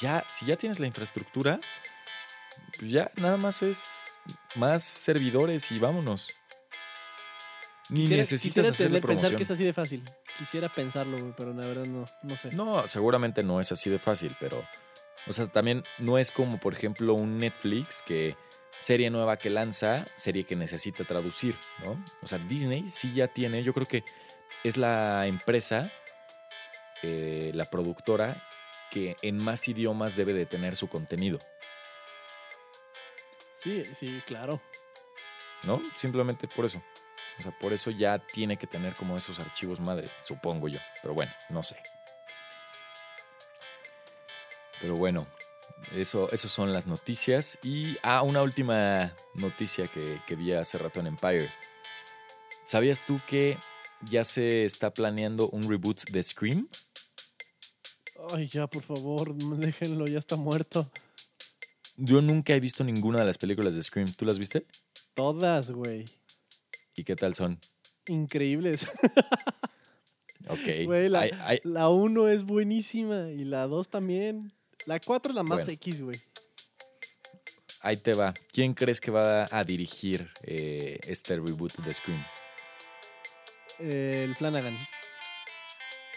[0.00, 1.60] ya, si ya tienes la infraestructura,
[2.78, 4.18] pues ya nada más es
[4.54, 6.30] más servidores y vámonos.
[7.90, 10.04] Ni Quisiera, necesitas quisiera hacerle tener- pensar que es así de fácil.
[10.38, 12.50] Quisiera pensarlo, güey, pero la verdad no, no sé.
[12.52, 14.62] No, seguramente no es así de fácil, pero.
[15.26, 18.36] O sea, también no es como, por ejemplo, un Netflix que
[18.78, 22.04] serie nueva que lanza, serie que necesita traducir, ¿no?
[22.22, 24.04] O sea, Disney sí ya tiene, yo creo que
[24.64, 25.92] es la empresa,
[27.02, 28.42] eh, la productora,
[28.90, 31.38] que en más idiomas debe de tener su contenido,
[33.62, 34.60] Sí, sí, claro.
[35.62, 35.80] ¿no?
[35.94, 36.82] Simplemente por eso.
[37.38, 40.78] O sea, por eso ya tiene que tener como esos archivos madre, supongo yo.
[41.00, 41.76] Pero bueno, no sé.
[44.80, 45.26] Pero bueno,
[45.92, 47.58] eso, eso son las noticias.
[47.62, 51.50] Y, ah, una última noticia que, que vi hace rato en Empire.
[52.64, 53.58] ¿Sabías tú que
[54.10, 56.68] ya se está planeando un reboot de Scream?
[58.30, 60.90] Ay, ya, por favor, déjenlo, ya está muerto.
[61.96, 64.12] Yo nunca he visto ninguna de las películas de Scream.
[64.14, 64.66] ¿Tú las viste?
[65.14, 66.06] Todas, güey.
[66.94, 67.58] ¿Y qué tal son?
[68.06, 68.88] Increíbles.
[70.48, 70.86] Ok.
[70.86, 71.30] Güey, la,
[71.62, 74.52] la 1 es buenísima y la 2 también.
[74.86, 75.72] La 4 es la más Bueno.
[75.72, 76.20] X, güey.
[77.80, 78.34] ahí te va.
[78.52, 82.26] ¿Quién crees que va a dirigir eh, este reboot de Scream?
[83.78, 84.76] El Flanagan.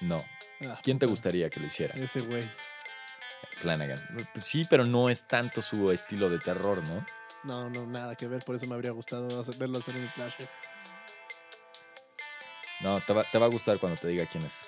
[0.02, 0.26] No.
[0.62, 1.94] Ah, ¿Quién te gustaría que lo hiciera?
[1.94, 2.44] Ese güey.
[3.58, 4.02] Flanagan.
[4.42, 7.06] Sí, pero no es tanto su estilo de terror, ¿no?
[7.46, 8.44] No, no, nada que ver.
[8.44, 10.50] Por eso me habría gustado hacer- verlo hacer un slasher.
[12.82, 14.68] No, te va, te va a gustar cuando te diga quién es.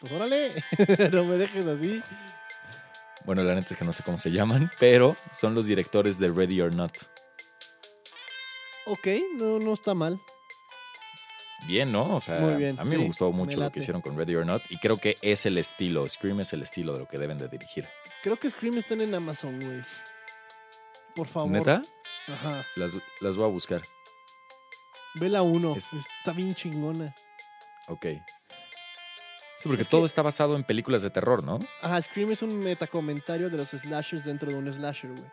[0.00, 0.52] Pues órale,
[1.12, 2.02] no me dejes así.
[3.24, 6.28] Bueno, la neta es que no sé cómo se llaman, pero son los directores de
[6.28, 6.92] Ready or Not.
[8.86, 9.06] Ok,
[9.38, 10.20] no, no está mal.
[11.66, 12.16] Bien, ¿no?
[12.16, 14.44] O sea, bien, a mí me gustó me mucho lo que hicieron con Ready or
[14.44, 17.38] Not y creo que es el estilo, Scream es el estilo de lo que deben
[17.38, 17.88] de dirigir.
[18.22, 19.82] Creo que Scream están en Amazon, güey.
[21.14, 21.50] Por favor.
[21.50, 21.82] ¿Neta?
[22.28, 22.64] Ajá.
[22.76, 23.82] Las, las voy a buscar.
[25.14, 25.76] Ve la 1.
[25.76, 25.86] Es-
[26.18, 27.14] Está bien chingona.
[27.88, 28.06] Ok.
[29.58, 31.58] Sí, porque Es que- todo está basado en películas de terror, ¿no?
[31.82, 35.30] Ajá, Scream es un metacomentario de los slashers dentro de un slasher, güey.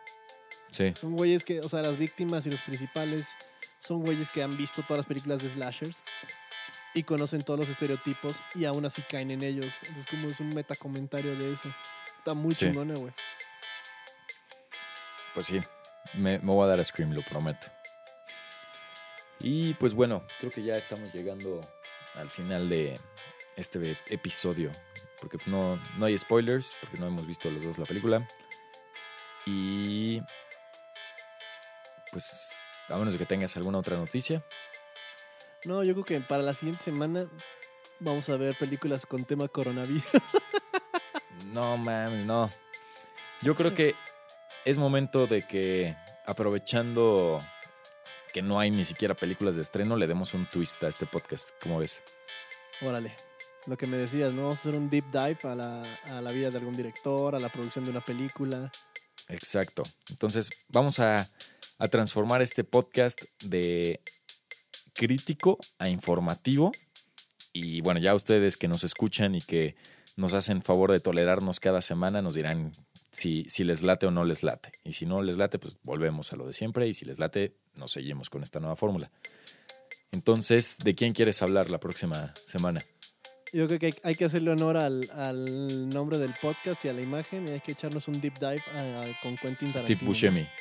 [0.70, 0.94] Sí.
[0.98, 3.36] Son güeyes que, o sea, las víctimas y los principales
[3.78, 6.02] son güeyes que han visto todas las películas de slashers
[6.94, 9.74] y conocen todos los estereotipos y aún así caen en ellos.
[9.82, 11.68] Entonces, como es un metacomentario de eso.
[12.18, 12.66] Está muy Sí.
[12.66, 13.12] chingona, güey.
[15.34, 15.60] Pues sí,
[16.14, 17.68] me, me voy a dar a Scream, lo prometo.
[19.40, 21.60] Y pues bueno, creo que ya estamos llegando
[22.14, 23.00] al final de
[23.56, 24.70] este episodio.
[25.20, 28.28] Porque no, no hay spoilers, porque no hemos visto los dos la película.
[29.46, 30.20] Y
[32.10, 32.56] pues
[32.88, 34.44] a menos de que tengas alguna otra noticia.
[35.64, 37.26] No, yo creo que para la siguiente semana
[38.00, 40.04] vamos a ver películas con tema coronavirus.
[41.52, 42.50] No, mames, no.
[43.42, 43.94] Yo creo que
[44.64, 45.96] es momento de que
[46.26, 47.40] aprovechando
[48.32, 51.50] que no hay ni siquiera películas de estreno, le demos un twist a este podcast.
[51.60, 52.02] ¿Cómo ves?
[52.80, 53.14] Órale.
[53.66, 54.42] Lo que me decías, ¿no?
[54.42, 57.40] Vamos a hacer un deep dive a la, a la vida de algún director, a
[57.40, 58.72] la producción de una película.
[59.28, 59.82] Exacto.
[60.10, 61.30] Entonces, vamos a,
[61.78, 64.00] a transformar este podcast de
[64.94, 66.72] crítico a informativo.
[67.52, 69.76] Y bueno, ya ustedes que nos escuchan y que
[70.16, 72.72] nos hacen favor de tolerarnos cada semana, nos dirán
[73.12, 74.72] si, si les late o no les late.
[74.84, 76.88] Y si no les late, pues volvemos a lo de siempre.
[76.88, 79.10] Y si les late, nos seguimos con esta nueva fórmula.
[80.10, 82.84] Entonces, ¿de quién quieres hablar la próxima semana?
[83.52, 87.02] Yo creo que hay, que hacerle honor al, al nombre del podcast y a la
[87.02, 89.78] imagen y hay que echarnos un deep dive a- a- con Quentin Tarantino.
[89.78, 90.48] Steve Buscemi.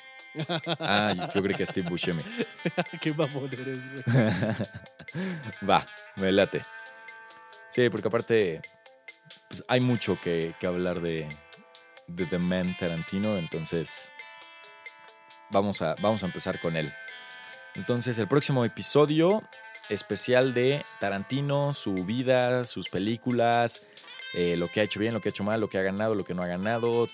[0.80, 2.22] Ah, yo- yo creo que Steve Buscemi.
[3.02, 4.04] Qué mamón eres, güey.
[5.70, 5.86] Va,
[6.16, 6.62] me late.
[7.70, 8.62] Sí, porque aparte
[9.50, 11.28] pues, hay mucho que, que hablar de,
[12.16, 14.12] de The Man Tarantino, entonces
[15.50, 16.92] vamos a, vamos a empezar con él.
[17.76, 19.44] Entonces, el próximo episodio
[19.90, 23.82] especial de Tarantino, su vida, sus películas,
[24.34, 26.16] eh, lo que ha hecho bien, lo que ha hecho mal, lo que ha ganado,
[26.16, 27.08] lo que no ha ganado,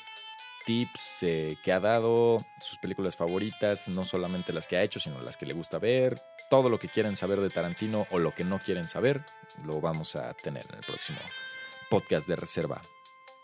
[0.66, 5.22] tips eh, que ha dado, sus películas favoritas, no solamente las que ha hecho, sino
[5.22, 8.44] las que le gusta ver, todo lo que quieren saber de Tarantino o lo que
[8.44, 9.26] no quieren saber,
[9.64, 11.20] lo vamos a tener en el próximo
[11.90, 12.82] podcast de reserva.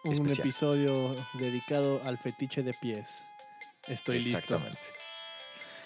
[0.03, 0.39] Un Especial.
[0.39, 3.21] episodio dedicado al fetiche de pies.
[3.87, 4.79] Estoy Exactamente.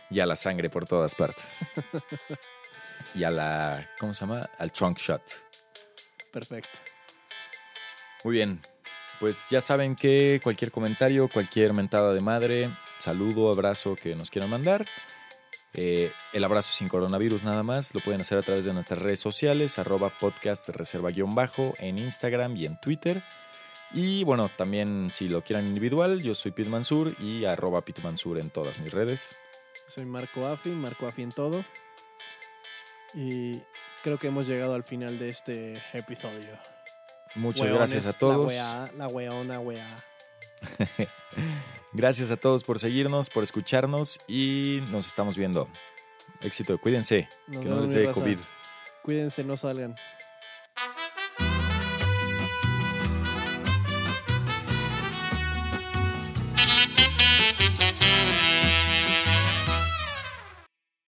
[0.09, 1.69] Y a la sangre por todas partes.
[3.13, 4.49] y a la, ¿cómo se llama?
[4.57, 5.21] Al trunk shot.
[5.21, 5.45] listo.
[6.31, 6.79] Perfecto.
[8.23, 8.61] Muy bien.
[9.19, 14.49] Pues ya saben que cualquier comentario, cualquier mentada de madre, saludo, abrazo que nos quieran
[14.49, 14.85] mandar.
[15.73, 17.93] eh, el abrazo sin coronavirus nada más.
[17.93, 21.97] Lo pueden hacer a través de nuestras redes sociales, arroba podcast reserva guion bajo en
[21.99, 23.23] Instagram y en Twitter.
[23.93, 28.37] Y bueno, también si lo quieran individual, yo soy Pete Mansur y arroba Pete Mansur
[28.39, 29.35] en todas mis redes.
[29.87, 31.63] Soy Marco Afi, Marco Afi en todo.
[33.13, 33.61] Y
[34.03, 36.59] creo que hemos llegado al final de este episodio.
[37.35, 38.51] Muchas Weones, gracias a todos.
[38.53, 40.03] La weá, la weona, weá.
[41.93, 45.67] Gracias a todos por seguirnos, por escucharnos y nos estamos viendo.
[46.41, 48.11] Éxito, cuídense, Nos que no les dé.
[48.11, 48.37] COVID.
[49.03, 49.95] Cuídense, no salgan.